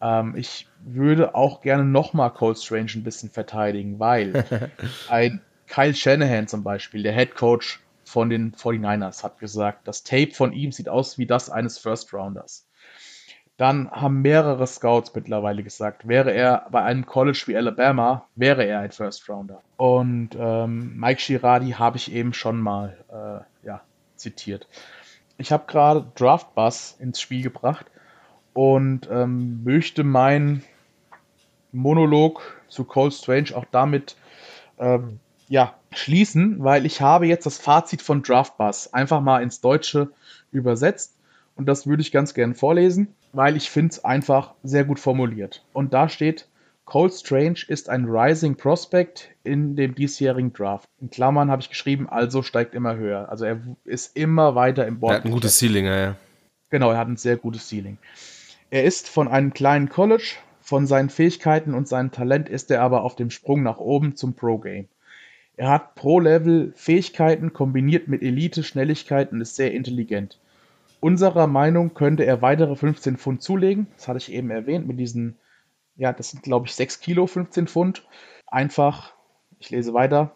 Ähm, 0.00 0.34
ich 0.36 0.68
würde 0.84 1.34
auch 1.34 1.60
gerne 1.60 1.84
nochmal 1.84 2.32
Cold 2.32 2.58
Strange 2.58 2.92
ein 2.94 3.04
bisschen 3.04 3.30
verteidigen, 3.30 3.98
weil 3.98 4.44
ein 5.08 5.40
Kyle 5.66 5.94
Shanahan 5.94 6.46
zum 6.46 6.62
Beispiel, 6.62 7.02
der 7.02 7.14
Head 7.14 7.34
Coach 7.34 7.80
von 8.04 8.28
den 8.28 8.52
49ers, 8.52 9.22
hat 9.24 9.38
gesagt, 9.38 9.88
das 9.88 10.04
Tape 10.04 10.32
von 10.32 10.52
ihm 10.52 10.72
sieht 10.72 10.88
aus 10.88 11.18
wie 11.18 11.26
das 11.26 11.50
eines 11.50 11.78
First 11.78 12.12
Rounders. 12.12 12.66
Dann 13.56 13.88
haben 13.90 14.20
mehrere 14.20 14.66
Scouts 14.66 15.14
mittlerweile 15.14 15.62
gesagt, 15.62 16.08
wäre 16.08 16.32
er 16.32 16.66
bei 16.72 16.82
einem 16.82 17.06
College 17.06 17.44
wie 17.46 17.56
Alabama, 17.56 18.26
wäre 18.34 18.64
er 18.64 18.80
ein 18.80 18.90
First 18.90 19.28
Rounder. 19.28 19.62
Und 19.76 20.30
ähm, 20.36 20.96
Mike 20.98 21.22
Girardi 21.24 21.70
habe 21.70 21.96
ich 21.96 22.12
eben 22.12 22.32
schon 22.32 22.60
mal 22.60 22.96
äh, 23.08 23.66
ja, 23.66 23.80
zitiert. 24.16 24.66
Ich 25.38 25.52
habe 25.52 25.64
gerade 25.68 26.06
Draft 26.16 26.54
Bus 26.56 26.96
ins 26.98 27.20
Spiel 27.20 27.42
gebracht 27.42 27.86
und 28.54 29.08
ähm, 29.10 29.62
möchte 29.64 30.04
meinen 30.04 30.62
Monolog 31.72 32.62
zu 32.68 32.84
Cole 32.84 33.10
Strange 33.10 33.54
auch 33.54 33.66
damit 33.70 34.16
ähm, 34.78 35.20
ja, 35.48 35.74
schließen, 35.92 36.64
weil 36.64 36.86
ich 36.86 37.02
habe 37.02 37.26
jetzt 37.26 37.44
das 37.44 37.58
Fazit 37.58 38.00
von 38.00 38.22
Draft 38.22 38.56
Bus 38.56 38.92
einfach 38.94 39.20
mal 39.20 39.42
ins 39.42 39.60
Deutsche 39.60 40.10
übersetzt 40.50 41.14
und 41.56 41.66
das 41.66 41.86
würde 41.86 42.00
ich 42.00 42.10
ganz 42.10 42.32
gerne 42.32 42.54
vorlesen 42.54 43.14
weil 43.34 43.56
ich 43.56 43.68
finde 43.68 43.90
es 43.92 44.04
einfach 44.04 44.54
sehr 44.62 44.84
gut 44.84 44.98
formuliert. 44.98 45.62
Und 45.72 45.92
da 45.92 46.08
steht, 46.08 46.46
Cole 46.84 47.10
Strange 47.10 47.58
ist 47.66 47.88
ein 47.88 48.04
Rising 48.04 48.56
Prospect 48.56 49.28
in 49.42 49.74
dem 49.76 49.94
diesjährigen 49.94 50.52
Draft. 50.52 50.88
In 51.00 51.10
Klammern 51.10 51.50
habe 51.50 51.60
ich 51.60 51.68
geschrieben, 51.68 52.08
also 52.08 52.42
steigt 52.42 52.74
immer 52.74 52.96
höher. 52.96 53.28
Also 53.28 53.44
er 53.44 53.60
ist 53.84 54.16
immer 54.16 54.54
weiter 54.54 54.86
im 54.86 55.00
Board. 55.00 55.12
Er 55.12 55.18
hat 55.18 55.24
ein 55.24 55.32
gutes 55.32 55.58
Ceiling, 55.58 55.86
ja, 55.86 55.98
ja. 55.98 56.16
Genau, 56.70 56.90
er 56.90 56.98
hat 56.98 57.08
ein 57.08 57.16
sehr 57.16 57.36
gutes 57.36 57.68
Ceiling. 57.68 57.98
Er 58.74 58.82
ist 58.82 59.08
von 59.08 59.28
einem 59.28 59.54
kleinen 59.54 59.88
College, 59.88 60.34
von 60.60 60.88
seinen 60.88 61.08
Fähigkeiten 61.08 61.74
und 61.74 61.86
seinem 61.86 62.10
Talent 62.10 62.48
ist 62.48 62.72
er 62.72 62.82
aber 62.82 63.04
auf 63.04 63.14
dem 63.14 63.30
Sprung 63.30 63.62
nach 63.62 63.78
oben 63.78 64.16
zum 64.16 64.34
Pro-Game. 64.34 64.88
Er 65.56 65.68
hat 65.68 65.94
Pro-Level 65.94 66.72
Fähigkeiten 66.74 67.52
kombiniert 67.52 68.08
mit 68.08 68.22
Elite-Schnelligkeit 68.22 69.30
und 69.30 69.40
ist 69.40 69.54
sehr 69.54 69.72
intelligent. 69.72 70.40
Unserer 70.98 71.46
Meinung 71.46 71.94
könnte 71.94 72.24
er 72.24 72.42
weitere 72.42 72.74
15 72.74 73.16
Pfund 73.16 73.42
zulegen. 73.42 73.86
Das 73.94 74.08
hatte 74.08 74.18
ich 74.18 74.32
eben 74.32 74.50
erwähnt 74.50 74.88
mit 74.88 74.98
diesen, 74.98 75.36
ja, 75.94 76.12
das 76.12 76.30
sind 76.30 76.42
glaube 76.42 76.66
ich 76.66 76.74
6 76.74 76.98
Kilo, 76.98 77.28
15 77.28 77.68
Pfund. 77.68 78.04
Einfach, 78.48 79.14
ich 79.60 79.70
lese 79.70 79.94
weiter, 79.94 80.34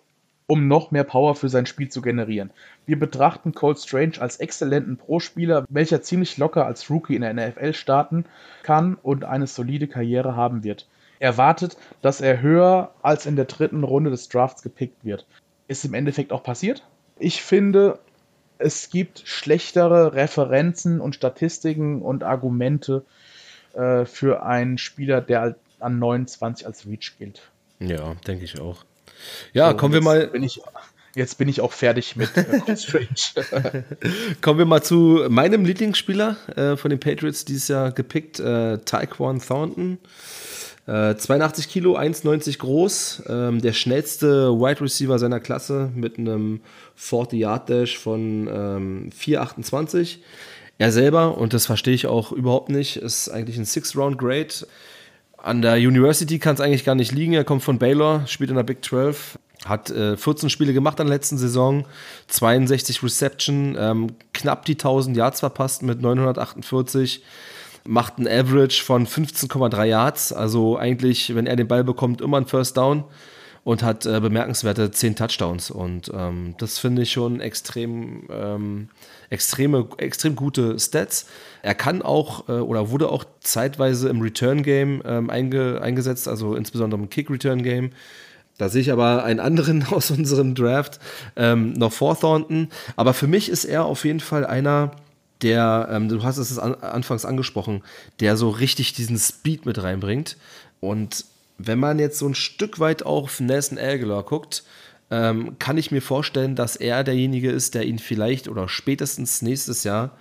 um 0.48 0.66
noch 0.66 0.90
mehr 0.90 1.04
Power 1.04 1.34
für 1.34 1.50
sein 1.50 1.66
Spiel 1.66 1.90
zu 1.90 2.00
generieren. 2.00 2.50
Wir 2.86 2.98
betrachten 2.98 3.52
Cold 3.52 3.78
Strange 3.78 4.14
als 4.18 4.38
exzellenten 4.38 4.96
Pro-Spieler, 4.96 5.66
welcher 5.68 6.00
ziemlich 6.00 6.38
locker 6.38 6.64
als 6.66 6.90
Rookie 6.90 7.14
in 7.14 7.20
der 7.20 7.34
NFL 7.34 7.74
starten 7.74 8.24
kann 8.62 8.94
und 8.94 9.24
eine 9.24 9.46
solide 9.46 9.86
Karriere 9.86 10.34
haben 10.34 10.64
wird. 10.64 10.88
Er 11.20 11.36
wartet, 11.36 11.76
dass 12.00 12.22
er 12.22 12.40
höher 12.40 12.92
als 13.02 13.26
in 13.26 13.36
der 13.36 13.44
dritten 13.44 13.84
Runde 13.84 14.10
des 14.10 14.30
Drafts 14.30 14.62
gepickt 14.62 15.04
wird. 15.04 15.26
Ist 15.68 15.84
im 15.84 15.92
Endeffekt 15.92 16.32
auch 16.32 16.42
passiert. 16.42 16.82
Ich 17.18 17.42
finde, 17.42 17.98
es 18.56 18.88
gibt 18.88 19.22
schlechtere 19.26 20.14
Referenzen 20.14 21.00
und 21.00 21.14
Statistiken 21.14 22.00
und 22.00 22.24
Argumente 22.24 23.04
äh, 23.74 24.06
für 24.06 24.44
einen 24.44 24.78
Spieler, 24.78 25.20
der 25.20 25.56
an 25.78 25.98
29 25.98 26.66
als 26.66 26.86
Reach 26.86 27.16
gilt. 27.18 27.50
Ja, 27.80 28.14
denke 28.26 28.44
ich 28.44 28.58
auch. 28.58 28.84
Ja, 29.52 29.70
so, 29.70 29.76
kommen 29.76 29.94
wir 29.94 30.02
mal. 30.02 30.28
Bin 30.28 30.42
ich, 30.42 30.60
jetzt 31.14 31.38
bin 31.38 31.48
ich 31.48 31.60
auch 31.60 31.72
fertig 31.72 32.16
mit 32.16 32.36
äh, 32.36 32.76
Strange. 32.76 33.84
kommen 34.40 34.58
wir 34.58 34.66
mal 34.66 34.82
zu 34.82 35.26
meinem 35.28 35.64
Lieblingsspieler 35.64 36.36
äh, 36.56 36.76
von 36.76 36.90
den 36.90 37.00
Patriots 37.00 37.44
dieses 37.44 37.68
Jahr 37.68 37.92
gepickt, 37.92 38.40
äh, 38.40 38.78
Taekwon 38.78 39.40
Thornton. 39.40 39.98
82 40.88 41.66
äh, 41.66 41.68
Kilo, 41.68 41.98
1,90 41.98 42.58
groß, 42.58 43.24
ähm, 43.28 43.60
der 43.60 43.74
schnellste 43.74 44.52
Wide 44.52 44.80
Receiver 44.80 45.18
seiner 45.18 45.38
Klasse 45.38 45.90
mit 45.94 46.18
einem 46.18 46.60
40-Yard-Dash 46.98 47.98
von 47.98 48.48
ähm, 48.50 49.10
4,28. 49.10 50.16
Er 50.78 50.90
selber, 50.90 51.36
und 51.36 51.52
das 51.52 51.66
verstehe 51.66 51.92
ich 51.92 52.06
auch 52.06 52.32
überhaupt 52.32 52.70
nicht, 52.70 52.96
ist 52.96 53.28
eigentlich 53.28 53.58
ein 53.58 53.66
Six-Round-Grade. 53.66 54.66
An 55.38 55.62
der 55.62 55.76
University 55.76 56.38
kann 56.38 56.54
es 56.54 56.60
eigentlich 56.60 56.84
gar 56.84 56.94
nicht 56.94 57.12
liegen. 57.12 57.32
Er 57.32 57.44
kommt 57.44 57.62
von 57.62 57.78
Baylor, 57.78 58.26
spielt 58.26 58.50
in 58.50 58.56
der 58.56 58.64
Big 58.64 58.84
12, 58.84 59.38
hat 59.64 59.90
äh, 59.90 60.16
14 60.16 60.50
Spiele 60.50 60.72
gemacht 60.72 61.00
an 61.00 61.06
der 61.06 61.16
letzten 61.16 61.38
Saison, 61.38 61.86
62 62.26 63.02
Reception, 63.02 63.76
ähm, 63.78 64.08
knapp 64.32 64.64
die 64.64 64.74
1000 64.74 65.16
Yards 65.16 65.40
verpasst 65.40 65.82
mit 65.82 66.02
948 66.02 67.22
macht 67.84 68.18
ein 68.18 68.28
Average 68.28 68.84
von 68.84 69.06
15,3 69.06 69.84
Yards, 69.84 70.32
also 70.32 70.76
eigentlich, 70.76 71.34
wenn 71.34 71.46
er 71.46 71.56
den 71.56 71.68
Ball 71.68 71.84
bekommt, 71.84 72.20
immer 72.20 72.36
ein 72.36 72.46
First 72.46 72.76
Down 72.76 73.04
und 73.68 73.82
hat 73.82 74.06
äh, 74.06 74.18
bemerkenswerte 74.18 74.90
10 74.90 75.14
Touchdowns. 75.14 75.70
Und 75.70 76.10
ähm, 76.14 76.54
das 76.56 76.78
finde 76.78 77.02
ich 77.02 77.12
schon 77.12 77.42
extrem, 77.42 78.22
ähm, 78.30 78.88
extreme, 79.28 79.86
extrem 79.98 80.36
gute 80.36 80.78
Stats. 80.78 81.26
Er 81.60 81.74
kann 81.74 82.00
auch 82.00 82.48
äh, 82.48 82.52
oder 82.52 82.88
wurde 82.88 83.10
auch 83.10 83.26
zeitweise 83.40 84.08
im 84.08 84.22
Return-Game 84.22 85.02
ähm, 85.04 85.28
einge, 85.28 85.82
eingesetzt, 85.82 86.28
also 86.28 86.54
insbesondere 86.54 86.98
im 86.98 87.10
Kick-Return-Game. 87.10 87.90
Da 88.56 88.70
sehe 88.70 88.80
ich 88.80 88.90
aber 88.90 89.22
einen 89.24 89.38
anderen 89.38 89.84
aus 89.90 90.10
unserem 90.10 90.54
Draft 90.54 90.98
ähm, 91.36 91.74
noch 91.74 91.92
vor 91.92 92.18
Thornton. 92.18 92.70
Aber 92.96 93.12
für 93.12 93.26
mich 93.26 93.50
ist 93.50 93.66
er 93.66 93.84
auf 93.84 94.06
jeden 94.06 94.20
Fall 94.20 94.46
einer, 94.46 94.92
der, 95.42 95.90
ähm, 95.92 96.08
du 96.08 96.22
hast 96.22 96.38
es 96.38 96.58
an, 96.58 96.74
anfangs 96.76 97.26
angesprochen, 97.26 97.82
der 98.20 98.38
so 98.38 98.48
richtig 98.48 98.94
diesen 98.94 99.18
Speed 99.18 99.66
mit 99.66 99.82
reinbringt. 99.82 100.38
Und 100.80 101.26
wenn 101.58 101.78
man 101.78 101.98
jetzt 101.98 102.18
so 102.18 102.26
ein 102.26 102.34
Stück 102.34 102.78
weit 102.78 103.04
auf 103.04 103.40
Nelson 103.40 103.78
Aguilar 103.78 104.22
guckt, 104.22 104.62
ähm, 105.10 105.58
kann 105.58 105.78
ich 105.78 105.90
mir 105.90 106.02
vorstellen, 106.02 106.54
dass 106.54 106.76
er 106.76 107.02
derjenige 107.04 107.50
ist, 107.50 107.74
der 107.74 107.84
ihn 107.84 107.98
vielleicht 107.98 108.48
oder 108.48 108.68
spätestens 108.68 109.42
nächstes 109.42 109.84
Jahr, 109.84 110.16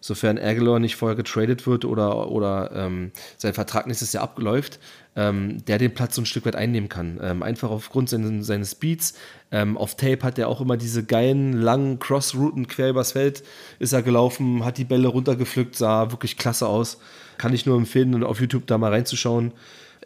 sofern 0.00 0.38
Aguilar 0.38 0.78
nicht 0.78 0.96
vorher 0.96 1.16
getradet 1.16 1.66
wird 1.66 1.84
oder, 1.84 2.30
oder 2.30 2.70
ähm, 2.72 3.10
sein 3.36 3.52
Vertrag 3.52 3.86
nächstes 3.88 4.12
Jahr 4.12 4.22
abläuft, 4.22 4.78
ähm, 5.16 5.64
der 5.66 5.78
den 5.78 5.92
Platz 5.92 6.14
so 6.14 6.22
ein 6.22 6.26
Stück 6.26 6.46
weit 6.46 6.54
einnehmen 6.54 6.88
kann. 6.88 7.18
Ähm, 7.20 7.42
einfach 7.42 7.70
aufgrund 7.70 8.08
seines, 8.08 8.46
seines 8.46 8.72
Speeds. 8.72 9.14
Ähm, 9.50 9.76
auf 9.76 9.96
Tape 9.96 10.22
hat 10.22 10.38
er 10.38 10.48
auch 10.48 10.60
immer 10.60 10.76
diese 10.76 11.04
geilen, 11.04 11.60
langen 11.60 11.98
Crossrouten 11.98 12.68
quer 12.68 12.90
übers 12.90 13.12
Feld 13.12 13.42
ist 13.80 13.92
er 13.92 14.02
gelaufen, 14.02 14.64
hat 14.64 14.78
die 14.78 14.84
Bälle 14.84 15.08
runtergepflückt, 15.08 15.74
sah 15.74 16.12
wirklich 16.12 16.36
klasse 16.36 16.68
aus. 16.68 16.98
Kann 17.36 17.52
ich 17.52 17.66
nur 17.66 17.76
empfehlen, 17.76 18.22
auf 18.22 18.40
YouTube 18.40 18.66
da 18.68 18.78
mal 18.78 18.92
reinzuschauen. 18.92 19.52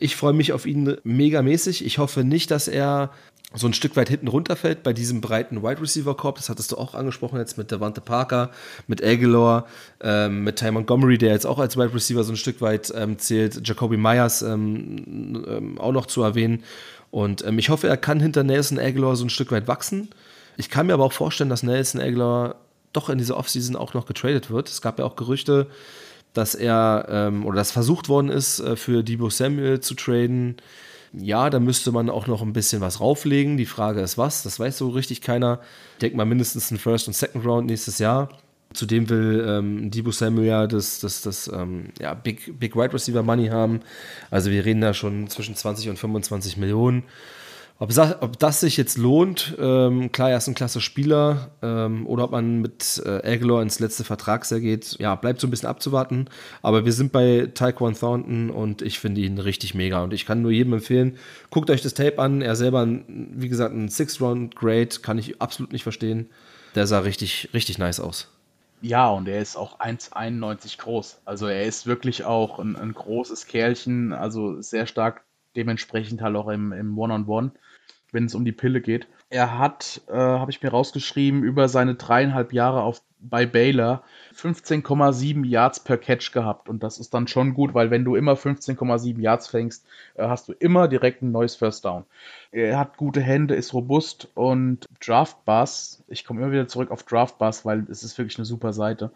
Ich 0.03 0.17
freue 0.17 0.33
mich 0.33 0.53
auf 0.53 0.67
ihn 0.67 0.97
megamäßig. 1.05 1.87
Ich 1.87 1.99
hoffe 1.99 2.25
nicht, 2.25 2.51
dass 2.51 2.67
er 2.67 3.11
so 3.55 3.69
ein 3.69 3.73
Stück 3.73 3.95
weit 3.95 4.09
hinten 4.09 4.27
runterfällt 4.27 4.83
bei 4.83 4.93
diesem 4.93 5.21
breiten 5.21 5.63
Wide 5.63 5.81
Receiver 5.81 6.17
Korb. 6.17 6.39
Das 6.39 6.49
hattest 6.49 6.73
du 6.73 6.77
auch 6.77 6.97
angesprochen 6.97 7.39
jetzt 7.39 7.57
mit 7.57 7.71
Devante 7.71 8.01
Parker, 8.01 8.51
mit 8.89 9.01
Aguilar, 9.01 9.65
ähm, 10.01 10.43
mit 10.43 10.57
Ty 10.57 10.73
Montgomery, 10.73 11.19
der 11.19 11.31
jetzt 11.31 11.47
auch 11.47 11.61
als 11.61 11.77
Wide 11.77 11.95
Receiver 11.95 12.25
so 12.25 12.33
ein 12.33 12.37
Stück 12.37 12.61
weit 12.61 12.93
ähm, 12.97 13.17
zählt, 13.21 13.61
Jacoby 13.65 13.97
Myers 13.97 14.43
ähm, 14.43 15.45
ähm, 15.47 15.79
auch 15.79 15.93
noch 15.93 16.07
zu 16.07 16.25
erwähnen. 16.25 16.65
Und 17.13 17.45
ähm, 17.45 17.61
ich 17.61 17.69
hoffe, 17.69 17.87
er 17.87 17.97
kann 17.97 18.19
hinter 18.19 18.43
Nelson 18.43 18.81
Aguilar 18.81 19.15
so 19.15 19.25
ein 19.25 19.31
Stück 19.31 19.53
weit 19.53 19.69
wachsen. 19.69 20.09
Ich 20.57 20.69
kann 20.69 20.89
mir 20.89 20.95
aber 20.95 21.05
auch 21.05 21.13
vorstellen, 21.13 21.51
dass 21.51 21.63
Nelson 21.63 22.01
Aguilar 22.01 22.57
doch 22.93 23.09
in 23.09 23.19
dieser 23.19 23.37
Offseason 23.37 23.77
auch 23.77 23.95
noch 23.95 24.07
getradet 24.07 24.51
wird. 24.51 24.69
Es 24.69 24.83
gab 24.83 24.99
ja 24.99 25.05
auch 25.05 25.15
Gerüchte, 25.15 25.69
dass 26.33 26.55
er 26.55 27.07
ähm, 27.09 27.47
oder 27.47 27.57
dass 27.57 27.73
versucht 27.73 28.09
worden 28.09 28.29
ist, 28.29 28.61
äh, 28.61 28.77
für 28.77 29.03
Debo 29.03 29.31
Samuel 29.31 29.81
zu 29.81 29.95
traden. 29.95 30.57
Ja, 31.13 31.51
da 31.51 31.61
müsste 31.61 31.93
man 31.93 32.09
auch 32.09 32.27
noch 32.27 32.41
ein 32.41 32.55
bisschen 32.55 32.81
was 32.81 33.01
rauflegen. 33.01 33.59
Die 33.59 33.67
Frage 33.67 34.01
ist 34.01 34.17
was, 34.17 34.43
das 34.43 34.59
weiß 34.59 34.79
so 34.79 34.89
richtig 34.89 35.21
keiner. 35.21 35.61
Ich 35.95 35.99
denke 35.99 36.17
mal 36.17 36.25
mindestens 36.25 36.71
ein 36.71 36.79
First 36.79 37.07
und 37.07 37.15
Second 37.15 37.45
Round 37.45 37.67
nächstes 37.67 37.99
Jahr. 37.99 38.31
Zudem 38.73 39.11
will 39.11 39.45
ähm, 39.47 39.91
Debo 39.91 40.11
Samuel 40.11 40.47
ja 40.47 40.67
das, 40.67 41.01
das, 41.01 41.21
das 41.21 41.49
ähm, 41.49 41.91
ja, 42.01 42.15
Big, 42.15 42.59
Big 42.59 42.75
Wide 42.75 42.95
Receiver 42.95 43.23
Money 43.23 43.49
haben. 43.49 43.81
Also 44.31 44.51
wir 44.51 44.65
reden 44.65 44.81
da 44.81 44.95
schon 44.95 45.29
zwischen 45.29 45.55
20 45.55 45.91
und 45.91 45.99
25 45.99 46.57
Millionen. 46.57 47.03
Ob, 47.83 47.91
ob 48.21 48.39
das 48.39 48.61
sich 48.61 48.77
jetzt 48.77 48.97
lohnt, 48.97 49.57
ähm, 49.59 50.13
klar, 50.13 50.31
er 50.31 50.37
ist 50.37 50.47
ein 50.47 50.55
klasse 50.55 50.81
Spieler, 50.81 51.51
ähm, 51.63 52.07
oder 52.07 52.23
ob 52.23 52.31
man 52.31 52.61
mit 52.61 53.03
äh, 53.05 53.29
Aguilar 53.29 53.61
ins 53.61 53.81
letzte 53.81 54.05
Vertragsjahr 54.05 54.61
geht, 54.61 54.97
ja, 55.01 55.17
bleibt 55.17 55.41
so 55.41 55.49
ein 55.49 55.51
bisschen 55.51 55.69
abzuwarten. 55.69 56.29
Aber 56.63 56.85
wir 56.85 56.93
sind 56.93 57.11
bei 57.11 57.51
Taekwon 57.53 57.95
Thornton 57.95 58.51
und 58.51 58.83
ich 58.83 59.01
finde 59.01 59.23
ihn 59.23 59.37
richtig 59.37 59.75
mega. 59.75 60.01
Und 60.05 60.13
ich 60.13 60.27
kann 60.27 60.43
nur 60.43 60.53
jedem 60.53 60.75
empfehlen, 60.75 61.19
guckt 61.51 61.71
euch 61.71 61.83
das 61.83 61.95
Tape 61.95 62.21
an. 62.21 62.41
Er 62.41 62.55
selber, 62.55 62.87
wie 62.87 63.49
gesagt, 63.49 63.75
ein 63.75 63.89
Six-Round-Grade, 63.89 65.01
kann 65.03 65.19
ich 65.19 65.43
absolut 65.43 65.73
nicht 65.73 65.83
verstehen. 65.83 66.31
Der 66.77 66.87
sah 66.87 67.01
richtig, 67.01 67.49
richtig 67.53 67.79
nice 67.79 67.99
aus. 67.99 68.31
Ja, 68.81 69.11
und 69.11 69.27
er 69.27 69.43
ist 69.43 69.57
auch 69.57 69.81
1,91 69.81 70.79
groß. 70.79 71.19
Also 71.25 71.49
er 71.49 71.65
ist 71.65 71.89
wirklich 71.89 72.25
auch 72.25 72.61
ein, 72.61 72.77
ein 72.77 72.95
großes 72.95 73.49
Kerlchen, 73.49 74.13
also 74.13 74.61
sehr 74.63 74.87
stark 74.87 75.25
dementsprechend 75.57 76.23
halt 76.23 76.37
auch 76.37 76.49
im, 76.49 76.73
im 76.73 76.97
One-on-One. 76.97 77.49
-on 77.49 77.51
-One 77.51 77.59
wenn 78.13 78.27
es 78.27 78.35
um 78.35 78.45
die 78.45 78.53
Pille 78.53 78.81
geht. 78.81 79.09
Er 79.31 79.59
hat, 79.59 80.03
äh, 80.09 80.15
habe 80.15 80.51
ich 80.51 80.63
mir 80.63 80.71
rausgeschrieben, 80.71 81.43
über 81.43 81.69
seine 81.69 81.95
dreieinhalb 81.95 82.53
Jahre 82.53 82.83
auf, 82.83 83.03
bei 83.19 83.47
Baylor 83.47 84.03
15,7 84.35 85.47
Yards 85.47 85.81
per 85.81 85.97
Catch 85.97 86.33
gehabt. 86.33 86.69
Und 86.69 86.83
das 86.83 86.99
ist 86.99 87.15
dann 87.15 87.29
schon 87.29 87.55
gut, 87.55 87.73
weil 87.73 87.91
wenn 87.91 88.05
du 88.05 88.17
immer 88.17 88.35
15,7 88.35 89.21
Yards 89.21 89.49
fängst, 89.49 89.87
äh, 90.15 90.27
hast 90.27 90.49
du 90.49 90.53
immer 90.53 90.89
direkt 90.89 91.23
ein 91.23 91.33
neues 91.33 91.57
First 91.57 91.85
Down. 91.85 92.05
Er 92.51 92.79
hat 92.79 92.97
gute 92.97 93.21
Hände, 93.21 93.55
ist 93.55 93.73
robust 93.75 94.29
und 94.35 94.87
Draft 95.05 95.45
Bus, 95.45 96.03
ich 96.09 96.25
komme 96.25 96.43
immer 96.43 96.53
wieder 96.53 96.69
zurück 96.69 96.91
auf 96.91 97.05
Draft 97.05 97.39
Bus, 97.39 97.65
weil 97.65 97.87
es 97.89 98.03
ist 98.03 98.19
wirklich 98.19 98.39
eine 98.39 98.45
super 98.45 98.73
Seite, 98.73 99.13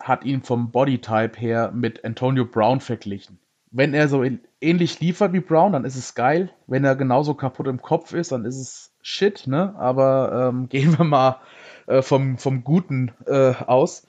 hat 0.00 0.24
ihn 0.24 0.42
vom 0.42 0.70
Bodytype 0.70 1.38
her 1.38 1.70
mit 1.72 2.04
Antonio 2.04 2.44
Brown 2.46 2.80
verglichen 2.80 3.38
wenn 3.72 3.94
er 3.94 4.08
so 4.08 4.22
ähnlich 4.60 5.00
liefert 5.00 5.32
wie 5.32 5.40
Brown, 5.40 5.72
dann 5.72 5.84
ist 5.84 5.96
es 5.96 6.14
geil. 6.14 6.50
Wenn 6.66 6.84
er 6.84 6.94
genauso 6.94 7.34
kaputt 7.34 7.66
im 7.66 7.80
Kopf 7.80 8.12
ist, 8.12 8.30
dann 8.30 8.44
ist 8.44 8.58
es 8.58 8.92
shit, 9.00 9.46
ne? 9.46 9.74
Aber 9.76 10.50
ähm, 10.50 10.68
gehen 10.68 10.96
wir 10.96 11.04
mal 11.04 11.40
äh, 11.86 12.02
vom, 12.02 12.38
vom 12.38 12.64
Guten 12.64 13.12
äh, 13.26 13.54
aus. 13.54 14.06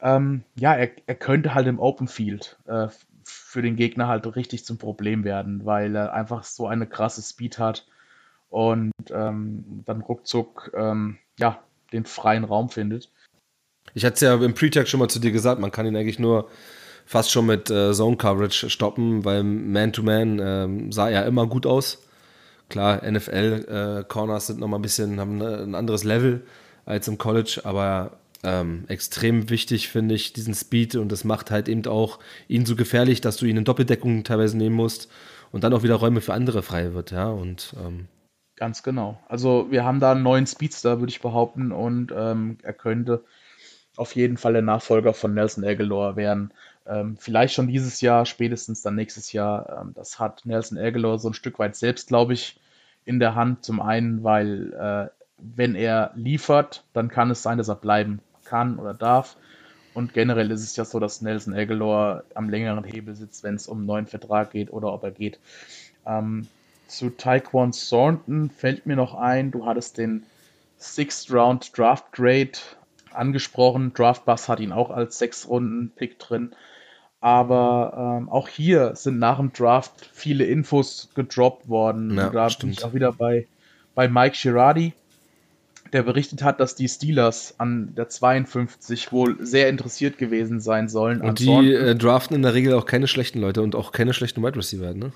Ähm, 0.00 0.44
ja, 0.56 0.74
er, 0.74 0.90
er 1.06 1.14
könnte 1.14 1.54
halt 1.54 1.66
im 1.66 1.80
Open 1.80 2.06
Field 2.06 2.58
äh, 2.66 2.88
für 3.24 3.62
den 3.62 3.76
Gegner 3.76 4.08
halt 4.08 4.26
richtig 4.36 4.64
zum 4.64 4.78
Problem 4.78 5.24
werden, 5.24 5.64
weil 5.64 5.96
er 5.96 6.12
einfach 6.12 6.44
so 6.44 6.66
eine 6.66 6.86
krasse 6.86 7.22
Speed 7.22 7.58
hat 7.58 7.86
und 8.50 8.92
ähm, 9.10 9.82
dann 9.86 10.02
ruckzuck 10.02 10.72
ähm, 10.76 11.18
ja, 11.38 11.62
den 11.92 12.04
freien 12.04 12.44
Raum 12.44 12.68
findet. 12.68 13.10
Ich 13.94 14.04
hatte 14.04 14.14
es 14.14 14.20
ja 14.20 14.34
im 14.34 14.54
Pre-Tag 14.54 14.88
schon 14.88 15.00
mal 15.00 15.08
zu 15.08 15.18
dir 15.18 15.32
gesagt, 15.32 15.60
man 15.60 15.70
kann 15.70 15.86
ihn 15.86 15.96
eigentlich 15.96 16.18
nur 16.18 16.50
fast 17.06 17.30
schon 17.30 17.46
mit 17.46 17.70
äh, 17.70 17.92
Zone 17.92 18.16
Coverage 18.16 18.70
stoppen, 18.70 19.24
weil 19.24 19.42
Man-to-Man 19.42 20.40
-Man, 20.40 20.88
äh, 20.88 20.92
sah 20.92 21.08
ja 21.08 21.22
immer 21.22 21.46
gut 21.46 21.66
aus. 21.66 22.06
Klar, 22.68 23.02
NFL-Corners 23.04 24.44
äh, 24.44 24.46
sind 24.46 24.60
nochmal 24.60 24.78
ein 24.78 24.82
bisschen, 24.82 25.20
haben 25.20 25.38
ne, 25.38 25.58
ein 25.58 25.74
anderes 25.74 26.04
Level 26.04 26.42
als 26.86 27.06
im 27.06 27.18
College, 27.18 27.60
aber 27.64 28.12
ähm, 28.44 28.84
extrem 28.88 29.50
wichtig 29.50 29.88
finde 29.88 30.14
ich 30.14 30.32
diesen 30.32 30.54
Speed 30.54 30.96
und 30.96 31.12
das 31.12 31.24
macht 31.24 31.50
halt 31.50 31.68
eben 31.68 31.86
auch 31.86 32.18
ihn 32.48 32.66
so 32.66 32.74
gefährlich, 32.74 33.20
dass 33.20 33.36
du 33.36 33.46
ihn 33.46 33.56
in 33.56 33.64
Doppeldeckung 33.64 34.24
teilweise 34.24 34.56
nehmen 34.56 34.74
musst 34.74 35.08
und 35.52 35.64
dann 35.64 35.72
auch 35.74 35.82
wieder 35.82 35.96
Räume 35.96 36.20
für 36.20 36.34
andere 36.34 36.62
frei 36.62 36.94
wird, 36.94 37.12
ja. 37.12 37.28
Und 37.28 37.74
ähm, 37.84 38.08
ganz 38.56 38.82
genau. 38.82 39.20
Also 39.28 39.66
wir 39.70 39.84
haben 39.84 40.00
da 40.00 40.12
einen 40.12 40.22
neuen 40.22 40.46
Speedster, 40.46 40.98
würde 40.98 41.10
ich 41.10 41.20
behaupten, 41.20 41.72
und 41.72 42.12
ähm, 42.16 42.58
er 42.62 42.72
könnte 42.72 43.24
auf 43.96 44.16
jeden 44.16 44.38
Fall 44.38 44.54
der 44.54 44.62
Nachfolger 44.62 45.14
von 45.14 45.34
Nelson 45.34 45.64
Aguilar 45.64 46.16
werden. 46.16 46.52
Ähm, 46.86 47.16
vielleicht 47.18 47.54
schon 47.54 47.68
dieses 47.68 48.00
Jahr, 48.00 48.26
spätestens 48.26 48.82
dann 48.82 48.94
nächstes 48.94 49.32
Jahr. 49.32 49.80
Ähm, 49.80 49.92
das 49.94 50.18
hat 50.18 50.44
Nelson 50.44 50.78
Aguilar 50.78 51.18
so 51.18 51.30
ein 51.30 51.34
Stück 51.34 51.58
weit 51.58 51.76
selbst, 51.76 52.08
glaube 52.08 52.32
ich, 52.32 52.58
in 53.04 53.20
der 53.20 53.34
Hand. 53.34 53.64
Zum 53.64 53.80
einen, 53.80 54.24
weil 54.24 54.72
äh, 54.72 55.10
wenn 55.38 55.74
er 55.74 56.12
liefert, 56.14 56.84
dann 56.92 57.08
kann 57.08 57.30
es 57.30 57.42
sein, 57.42 57.58
dass 57.58 57.68
er 57.68 57.76
bleiben 57.76 58.20
kann 58.44 58.78
oder 58.78 58.94
darf. 58.94 59.36
Und 59.94 60.14
generell 60.14 60.50
ist 60.50 60.62
es 60.62 60.76
ja 60.76 60.84
so, 60.84 60.98
dass 61.00 61.20
Nelson 61.20 61.54
Aguilar 61.54 62.24
am 62.34 62.48
längeren 62.48 62.84
Hebel 62.84 63.14
sitzt, 63.14 63.44
wenn 63.44 63.56
es 63.56 63.66
um 63.66 63.78
einen 63.78 63.86
neuen 63.86 64.06
Vertrag 64.06 64.50
geht 64.50 64.72
oder 64.72 64.92
ob 64.92 65.02
er 65.04 65.10
geht. 65.10 65.38
Ähm, 66.06 66.48
zu 66.86 67.10
Taekwon 67.10 67.72
Thornton 67.72 68.50
fällt 68.50 68.86
mir 68.86 68.96
noch 68.96 69.14
ein, 69.14 69.50
du 69.50 69.66
hattest 69.66 69.98
den 69.98 70.24
Sixth 70.78 71.32
Round 71.32 71.76
Draft 71.76 72.12
Grade 72.12 72.52
angesprochen. 73.12 73.92
Draft 73.94 74.24
Bus 74.24 74.48
hat 74.48 74.60
ihn 74.60 74.72
auch 74.72 74.90
als 74.90 75.18
Sechs-Runden-Pick 75.18 76.18
drin. 76.18 76.54
Aber 77.22 78.18
ähm, 78.20 78.28
auch 78.28 78.48
hier 78.48 78.96
sind 78.96 79.20
nach 79.20 79.38
dem 79.38 79.52
Draft 79.52 80.10
viele 80.12 80.44
Infos 80.44 81.08
gedroppt 81.14 81.68
worden. 81.68 82.16
Ja, 82.16 82.30
da 82.30 82.48
bin 82.60 82.70
ich 82.70 82.84
auch 82.84 82.94
wieder 82.94 83.12
bei, 83.12 83.46
bei 83.94 84.08
Mike 84.08 84.36
Girardi, 84.42 84.92
der 85.92 86.02
berichtet 86.02 86.42
hat, 86.42 86.58
dass 86.58 86.74
die 86.74 86.88
Steelers 86.88 87.54
an 87.58 87.94
der 87.94 88.08
52 88.08 89.12
wohl 89.12 89.36
sehr 89.38 89.68
interessiert 89.68 90.18
gewesen 90.18 90.60
sein 90.60 90.88
sollen. 90.88 91.20
Und 91.20 91.38
die 91.38 91.72
äh, 91.72 91.94
draften 91.94 92.34
in 92.34 92.42
der 92.42 92.54
Regel 92.54 92.74
auch 92.74 92.86
keine 92.86 93.06
schlechten 93.06 93.40
Leute 93.40 93.62
und 93.62 93.76
auch 93.76 93.92
keine 93.92 94.14
schlechten 94.14 94.42
Wide 94.42 94.56
Receiver, 94.56 94.92
ne? 94.92 95.12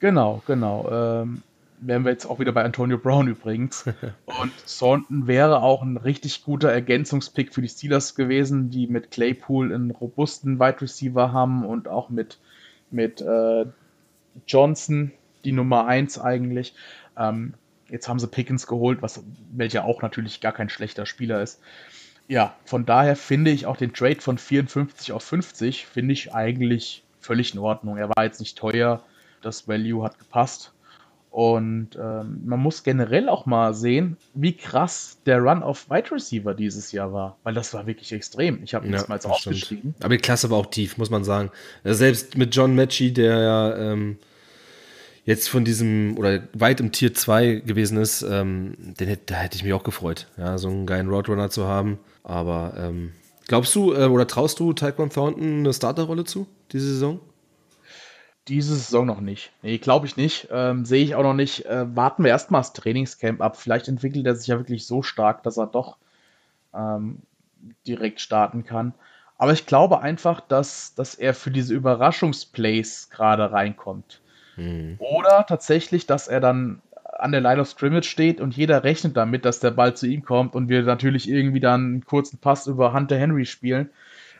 Genau, 0.00 0.42
genau. 0.48 0.88
Ähm, 0.90 1.42
wären 1.80 2.04
wir 2.04 2.12
jetzt 2.12 2.26
auch 2.26 2.38
wieder 2.38 2.52
bei 2.52 2.64
Antonio 2.64 2.98
Brown 2.98 3.28
übrigens. 3.28 3.84
Und 4.40 4.52
Thornton 4.78 5.26
wäre 5.26 5.62
auch 5.62 5.82
ein 5.82 5.96
richtig 5.96 6.44
guter 6.44 6.70
Ergänzungspick 6.70 7.54
für 7.54 7.62
die 7.62 7.68
Steelers 7.68 8.14
gewesen, 8.14 8.70
die 8.70 8.86
mit 8.86 9.10
Claypool 9.10 9.72
einen 9.72 9.90
robusten 9.90 10.58
Wide 10.58 10.80
Receiver 10.80 11.32
haben 11.32 11.64
und 11.64 11.88
auch 11.88 12.08
mit, 12.08 12.38
mit 12.90 13.20
äh, 13.20 13.66
Johnson, 14.46 15.12
die 15.44 15.52
Nummer 15.52 15.86
1 15.86 16.18
eigentlich. 16.18 16.74
Ähm, 17.16 17.54
jetzt 17.88 18.08
haben 18.08 18.18
sie 18.18 18.28
Pickens 18.28 18.66
geholt, 18.66 19.02
was, 19.02 19.22
welcher 19.52 19.84
auch 19.84 20.02
natürlich 20.02 20.40
gar 20.40 20.52
kein 20.52 20.68
schlechter 20.68 21.06
Spieler 21.06 21.42
ist. 21.42 21.60
Ja, 22.28 22.56
von 22.64 22.84
daher 22.84 23.14
finde 23.14 23.52
ich 23.52 23.66
auch 23.66 23.76
den 23.76 23.92
Trade 23.92 24.20
von 24.20 24.36
54 24.36 25.12
auf 25.12 25.22
50, 25.22 25.86
finde 25.86 26.12
ich 26.12 26.34
eigentlich 26.34 27.04
völlig 27.20 27.54
in 27.54 27.60
Ordnung. 27.60 27.96
Er 27.98 28.08
war 28.08 28.24
jetzt 28.24 28.40
nicht 28.40 28.58
teuer, 28.58 29.02
das 29.42 29.68
Value 29.68 30.04
hat 30.04 30.18
gepasst. 30.18 30.72
Und 31.36 31.90
ähm, 31.96 32.40
man 32.46 32.60
muss 32.60 32.82
generell 32.82 33.28
auch 33.28 33.44
mal 33.44 33.74
sehen, 33.74 34.16
wie 34.32 34.56
krass 34.56 35.18
der 35.26 35.40
Run 35.40 35.62
auf 35.62 35.90
Wide 35.90 36.10
Receiver 36.10 36.54
dieses 36.54 36.92
Jahr 36.92 37.12
war. 37.12 37.36
Weil 37.42 37.52
das 37.52 37.74
war 37.74 37.86
wirklich 37.86 38.10
extrem. 38.14 38.62
Ich 38.64 38.74
habe 38.74 38.86
ja, 38.86 38.92
das 38.92 39.06
mal 39.06 39.16
jetzt 39.16 39.26
aufgeschrieben. 39.26 39.94
Aber 40.00 40.16
die 40.16 40.22
Klasse 40.22 40.48
war 40.48 40.56
auch 40.56 40.70
tief, 40.70 40.96
muss 40.96 41.10
man 41.10 41.24
sagen. 41.24 41.50
Selbst 41.84 42.38
mit 42.38 42.56
John 42.56 42.74
Matchy, 42.74 43.12
der 43.12 43.38
ja 43.38 43.76
ähm, 43.76 44.16
jetzt 45.26 45.50
von 45.50 45.66
diesem 45.66 46.16
oder 46.16 46.42
weit 46.54 46.80
im 46.80 46.90
Tier 46.90 47.12
2 47.12 47.56
gewesen 47.66 47.98
ist, 47.98 48.22
ähm, 48.22 48.72
den, 48.98 49.18
da 49.26 49.34
hätte 49.34 49.56
ich 49.56 49.62
mich 49.62 49.74
auch 49.74 49.84
gefreut, 49.84 50.28
ja, 50.38 50.56
so 50.56 50.68
einen 50.68 50.86
geilen 50.86 51.10
Roadrunner 51.10 51.50
zu 51.50 51.66
haben. 51.66 51.98
Aber 52.24 52.72
ähm, 52.78 53.12
glaubst 53.46 53.74
du 53.74 53.92
äh, 53.92 54.06
oder 54.06 54.26
traust 54.26 54.58
du 54.58 54.72
Taekwon 54.72 55.10
Thornton 55.10 55.58
eine 55.58 55.74
Starterrolle 55.74 56.24
zu, 56.24 56.46
diese 56.72 56.86
Saison? 56.86 57.20
Diese 58.48 58.76
Saison 58.76 59.06
noch 59.06 59.20
nicht. 59.20 59.50
Nee, 59.62 59.78
glaube 59.78 60.06
ich 60.06 60.16
nicht. 60.16 60.48
Ähm, 60.50 60.84
Sehe 60.84 61.02
ich 61.02 61.14
auch 61.14 61.22
noch 61.22 61.34
nicht. 61.34 61.66
Äh, 61.66 61.96
warten 61.96 62.22
wir 62.22 62.30
erstmal 62.30 62.60
das 62.60 62.72
Trainingscamp 62.72 63.40
ab. 63.40 63.56
Vielleicht 63.56 63.88
entwickelt 63.88 64.26
er 64.26 64.36
sich 64.36 64.46
ja 64.46 64.58
wirklich 64.58 64.86
so 64.86 65.02
stark, 65.02 65.42
dass 65.42 65.56
er 65.56 65.66
doch 65.66 65.96
ähm, 66.72 67.18
direkt 67.86 68.20
starten 68.20 68.64
kann. 68.64 68.94
Aber 69.38 69.52
ich 69.52 69.66
glaube 69.66 70.00
einfach, 70.00 70.40
dass, 70.40 70.94
dass 70.94 71.14
er 71.14 71.34
für 71.34 71.50
diese 71.50 71.74
Überraschungsplays 71.74 73.10
gerade 73.10 73.50
reinkommt. 73.52 74.20
Mhm. 74.56 74.96
Oder 74.98 75.44
tatsächlich, 75.46 76.06
dass 76.06 76.28
er 76.28 76.40
dann 76.40 76.80
an 77.18 77.32
der 77.32 77.40
Line 77.40 77.60
of 77.60 77.68
Scrimmage 77.68 78.06
steht 78.06 78.40
und 78.40 78.56
jeder 78.56 78.84
rechnet 78.84 79.16
damit, 79.16 79.44
dass 79.44 79.60
der 79.60 79.70
Ball 79.70 79.96
zu 79.96 80.06
ihm 80.06 80.24
kommt 80.24 80.54
und 80.54 80.68
wir 80.68 80.82
natürlich 80.82 81.28
irgendwie 81.28 81.60
dann 81.60 81.80
einen 81.80 82.04
kurzen 82.04 82.38
Pass 82.38 82.66
über 82.66 82.92
Hunter 82.92 83.16
Henry 83.16 83.46
spielen. 83.46 83.90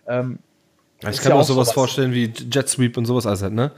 Ähm, 0.07 0.39
ich 1.03 1.21
kann 1.21 1.33
mir 1.33 1.39
auch 1.39 1.45
sowas, 1.45 1.69
sowas 1.69 1.73
vorstellen 1.73 2.13
wie 2.13 2.33
Jet 2.51 2.69
Sweep 2.69 2.97
und 2.97 3.07
sowas 3.07 3.27
alles 3.27 3.43
halt, 3.43 3.53
ne? 3.53 3.73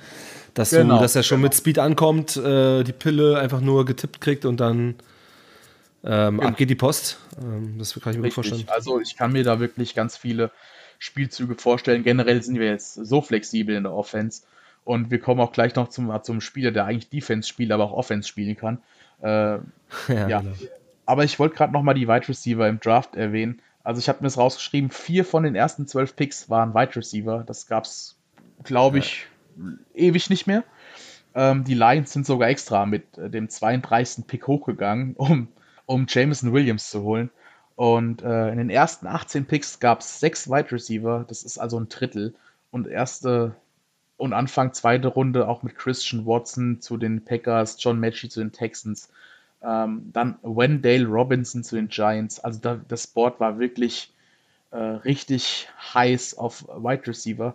Dass, 0.54 0.70
genau, 0.70 0.96
du, 0.96 1.02
dass 1.02 1.14
er 1.14 1.22
schon 1.22 1.38
genau. 1.38 1.46
mit 1.46 1.54
Speed 1.54 1.78
ankommt, 1.78 2.36
äh, 2.36 2.82
die 2.82 2.92
Pille 2.92 3.38
einfach 3.38 3.60
nur 3.60 3.84
getippt 3.84 4.20
kriegt 4.20 4.44
und 4.44 4.58
dann 4.58 4.96
ähm, 6.04 6.38
genau. 6.38 6.48
abgeht 6.48 6.70
die 6.70 6.74
Post. 6.74 7.18
Ähm, 7.40 7.76
das 7.78 7.92
kann 7.94 8.12
ich 8.12 8.18
mir 8.18 8.24
Richtig. 8.24 8.24
gut 8.24 8.32
vorstellen. 8.34 8.64
Also 8.68 9.00
ich 9.00 9.16
kann 9.16 9.32
mir 9.32 9.44
da 9.44 9.60
wirklich 9.60 9.94
ganz 9.94 10.16
viele 10.16 10.50
Spielzüge 10.98 11.54
vorstellen. 11.56 12.02
Generell 12.02 12.42
sind 12.42 12.58
wir 12.58 12.66
jetzt 12.66 12.94
so 12.94 13.20
flexibel 13.20 13.76
in 13.76 13.84
der 13.84 13.92
Offense. 13.92 14.42
Und 14.84 15.10
wir 15.10 15.20
kommen 15.20 15.40
auch 15.40 15.52
gleich 15.52 15.74
noch 15.74 15.88
zum, 15.88 16.12
zum 16.22 16.40
Spieler, 16.40 16.70
der 16.70 16.86
eigentlich 16.86 17.10
Defense 17.10 17.48
spielt, 17.48 17.72
aber 17.72 17.84
auch 17.84 17.92
Offense 17.92 18.26
spielen 18.28 18.56
kann. 18.56 18.78
Äh, 19.20 19.26
ja, 19.28 19.58
ja. 20.08 20.40
Genau. 20.40 20.54
Aber 21.06 21.24
ich 21.24 21.38
wollte 21.38 21.56
gerade 21.56 21.72
noch 21.72 21.82
mal 21.82 21.94
die 21.94 22.08
Wide 22.08 22.28
Receiver 22.28 22.68
im 22.68 22.80
Draft 22.80 23.16
erwähnen. 23.16 23.60
Also 23.88 24.00
ich 24.00 24.10
habe 24.10 24.18
mir 24.18 24.26
das 24.26 24.36
rausgeschrieben, 24.36 24.90
vier 24.90 25.24
von 25.24 25.44
den 25.44 25.54
ersten 25.54 25.86
zwölf 25.86 26.14
Picks 26.14 26.50
waren 26.50 26.74
Wide 26.74 26.94
Receiver. 26.94 27.42
Das 27.46 27.66
gab 27.66 27.84
es, 27.84 28.16
glaube 28.62 28.98
ich, 28.98 29.26
ja. 29.56 29.64
ewig 29.94 30.28
nicht 30.28 30.46
mehr. 30.46 30.62
Ähm, 31.34 31.64
die 31.64 31.72
Lions 31.72 32.12
sind 32.12 32.26
sogar 32.26 32.50
extra 32.50 32.84
mit 32.84 33.16
äh, 33.16 33.30
dem 33.30 33.48
32. 33.48 34.26
Pick 34.26 34.46
hochgegangen, 34.46 35.14
um, 35.16 35.48
um 35.86 36.04
Jameson 36.06 36.52
Williams 36.52 36.90
zu 36.90 37.02
holen. 37.02 37.30
Und 37.76 38.20
äh, 38.20 38.50
in 38.50 38.58
den 38.58 38.68
ersten 38.68 39.06
18 39.06 39.46
Picks 39.46 39.80
gab 39.80 40.00
es 40.00 40.20
sechs 40.20 40.50
Wide 40.50 40.70
Receiver. 40.70 41.24
Das 41.26 41.42
ist 41.42 41.56
also 41.56 41.80
ein 41.80 41.88
Drittel. 41.88 42.34
Und 42.70 42.88
erste 42.88 43.56
und 44.18 44.34
Anfang 44.34 44.74
zweite 44.74 45.08
Runde 45.08 45.48
auch 45.48 45.62
mit 45.62 45.76
Christian 45.76 46.26
Watson 46.26 46.82
zu 46.82 46.98
den 46.98 47.24
Packers, 47.24 47.78
John 47.78 47.98
Matchy 48.00 48.28
zu 48.28 48.40
den 48.40 48.52
Texans. 48.52 49.08
Ähm, 49.62 50.10
dann 50.12 50.38
Wendale 50.42 51.06
Robinson 51.06 51.64
zu 51.64 51.76
den 51.76 51.88
Giants. 51.88 52.40
Also 52.40 52.60
da, 52.60 52.80
das 52.88 53.06
Board 53.06 53.40
war 53.40 53.58
wirklich 53.58 54.12
äh, 54.70 54.76
richtig 54.78 55.68
heiß 55.94 56.36
auf 56.36 56.66
Wide 56.68 57.06
Receiver. 57.06 57.54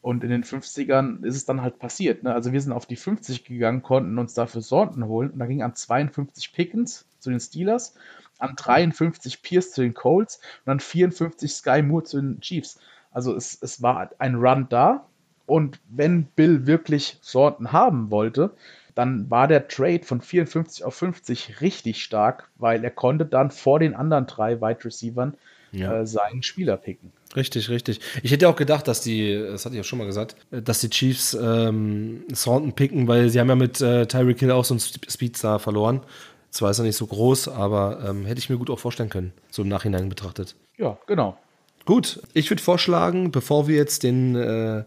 Und 0.00 0.24
in 0.24 0.30
den 0.30 0.42
50ern 0.42 1.24
ist 1.24 1.36
es 1.36 1.44
dann 1.44 1.62
halt 1.62 1.78
passiert. 1.78 2.24
Ne? 2.24 2.34
Also 2.34 2.52
wir 2.52 2.60
sind 2.60 2.72
auf 2.72 2.86
die 2.86 2.96
50 2.96 3.44
gegangen, 3.44 3.82
konnten 3.82 4.18
uns 4.18 4.34
dafür 4.34 4.60
Sorten 4.60 5.06
holen. 5.06 5.30
Und 5.30 5.38
da 5.38 5.46
ging 5.46 5.62
an 5.62 5.74
52 5.74 6.52
Pickens 6.52 7.06
zu 7.20 7.30
den 7.30 7.38
Steelers, 7.38 7.94
an 8.38 8.56
53 8.56 9.42
Pierce 9.42 9.70
zu 9.72 9.82
den 9.82 9.94
Colts 9.94 10.40
und 10.64 10.72
an 10.72 10.80
54 10.80 11.52
Sky 11.52 11.82
Moore 11.82 12.02
zu 12.02 12.20
den 12.20 12.40
Chiefs. 12.40 12.80
Also 13.12 13.36
es, 13.36 13.56
es 13.62 13.80
war 13.80 14.10
ein 14.18 14.34
Run 14.34 14.66
da. 14.68 15.06
Und 15.46 15.80
wenn 15.88 16.24
Bill 16.24 16.66
wirklich 16.66 17.18
Sorten 17.20 17.70
haben 17.70 18.10
wollte, 18.10 18.54
dann 18.94 19.30
war 19.30 19.48
der 19.48 19.68
Trade 19.68 20.02
von 20.04 20.20
54 20.20 20.84
auf 20.84 20.94
50 20.94 21.60
richtig 21.60 22.02
stark, 22.02 22.50
weil 22.56 22.84
er 22.84 22.90
konnte 22.90 23.24
dann 23.24 23.50
vor 23.50 23.78
den 23.78 23.94
anderen 23.94 24.26
drei 24.26 24.60
Wide 24.60 24.84
Receivern 24.84 25.34
ja. 25.72 26.00
äh, 26.00 26.06
seinen 26.06 26.42
Spieler 26.42 26.76
picken. 26.76 27.12
Richtig, 27.34 27.70
richtig. 27.70 28.00
Ich 28.22 28.30
hätte 28.30 28.48
auch 28.48 28.56
gedacht, 28.56 28.86
dass 28.86 29.00
die, 29.00 29.34
das 29.34 29.64
hatte 29.64 29.74
ich 29.74 29.78
ja 29.78 29.84
schon 29.84 29.98
mal 29.98 30.04
gesagt, 30.04 30.36
dass 30.50 30.80
die 30.80 30.90
Chiefs 30.90 31.34
ähm, 31.34 32.24
Thornton 32.34 32.74
picken, 32.74 33.08
weil 33.08 33.30
sie 33.30 33.40
haben 33.40 33.48
ja 33.48 33.54
mit 33.54 33.80
äh, 33.80 34.06
Tyreek 34.06 34.38
Hill 34.40 34.50
auch 34.50 34.64
so 34.64 34.74
einen 34.74 34.80
Speedstar 34.80 35.58
verloren. 35.58 36.02
Zwar 36.50 36.70
ist 36.70 36.78
er 36.78 36.84
nicht 36.84 36.96
so 36.96 37.06
groß, 37.06 37.48
aber 37.48 38.04
ähm, 38.06 38.26
hätte 38.26 38.38
ich 38.38 38.50
mir 38.50 38.58
gut 38.58 38.68
auch 38.68 38.78
vorstellen 38.78 39.08
können, 39.08 39.32
so 39.50 39.62
im 39.62 39.68
Nachhinein 39.68 40.10
betrachtet. 40.10 40.54
Ja, 40.76 40.98
genau. 41.06 41.38
Gut, 41.84 42.22
ich 42.32 42.48
würde 42.50 42.62
vorschlagen, 42.62 43.32
bevor 43.32 43.66
wir 43.66 43.76
jetzt 43.76 44.04
den 44.04 44.36
äh, 44.36 44.84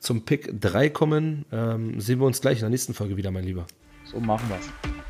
zum 0.00 0.24
Pick 0.24 0.60
3 0.60 0.90
kommen, 0.90 1.46
ähm, 1.50 2.00
sehen 2.00 2.18
wir 2.20 2.26
uns 2.26 2.40
gleich 2.40 2.58
in 2.58 2.62
der 2.62 2.70
nächsten 2.70 2.94
Folge 2.94 3.16
wieder, 3.16 3.30
mein 3.30 3.44
Lieber. 3.44 3.66
So 4.04 4.20
machen 4.20 4.48
wir 4.48 4.56
es. 4.56 5.05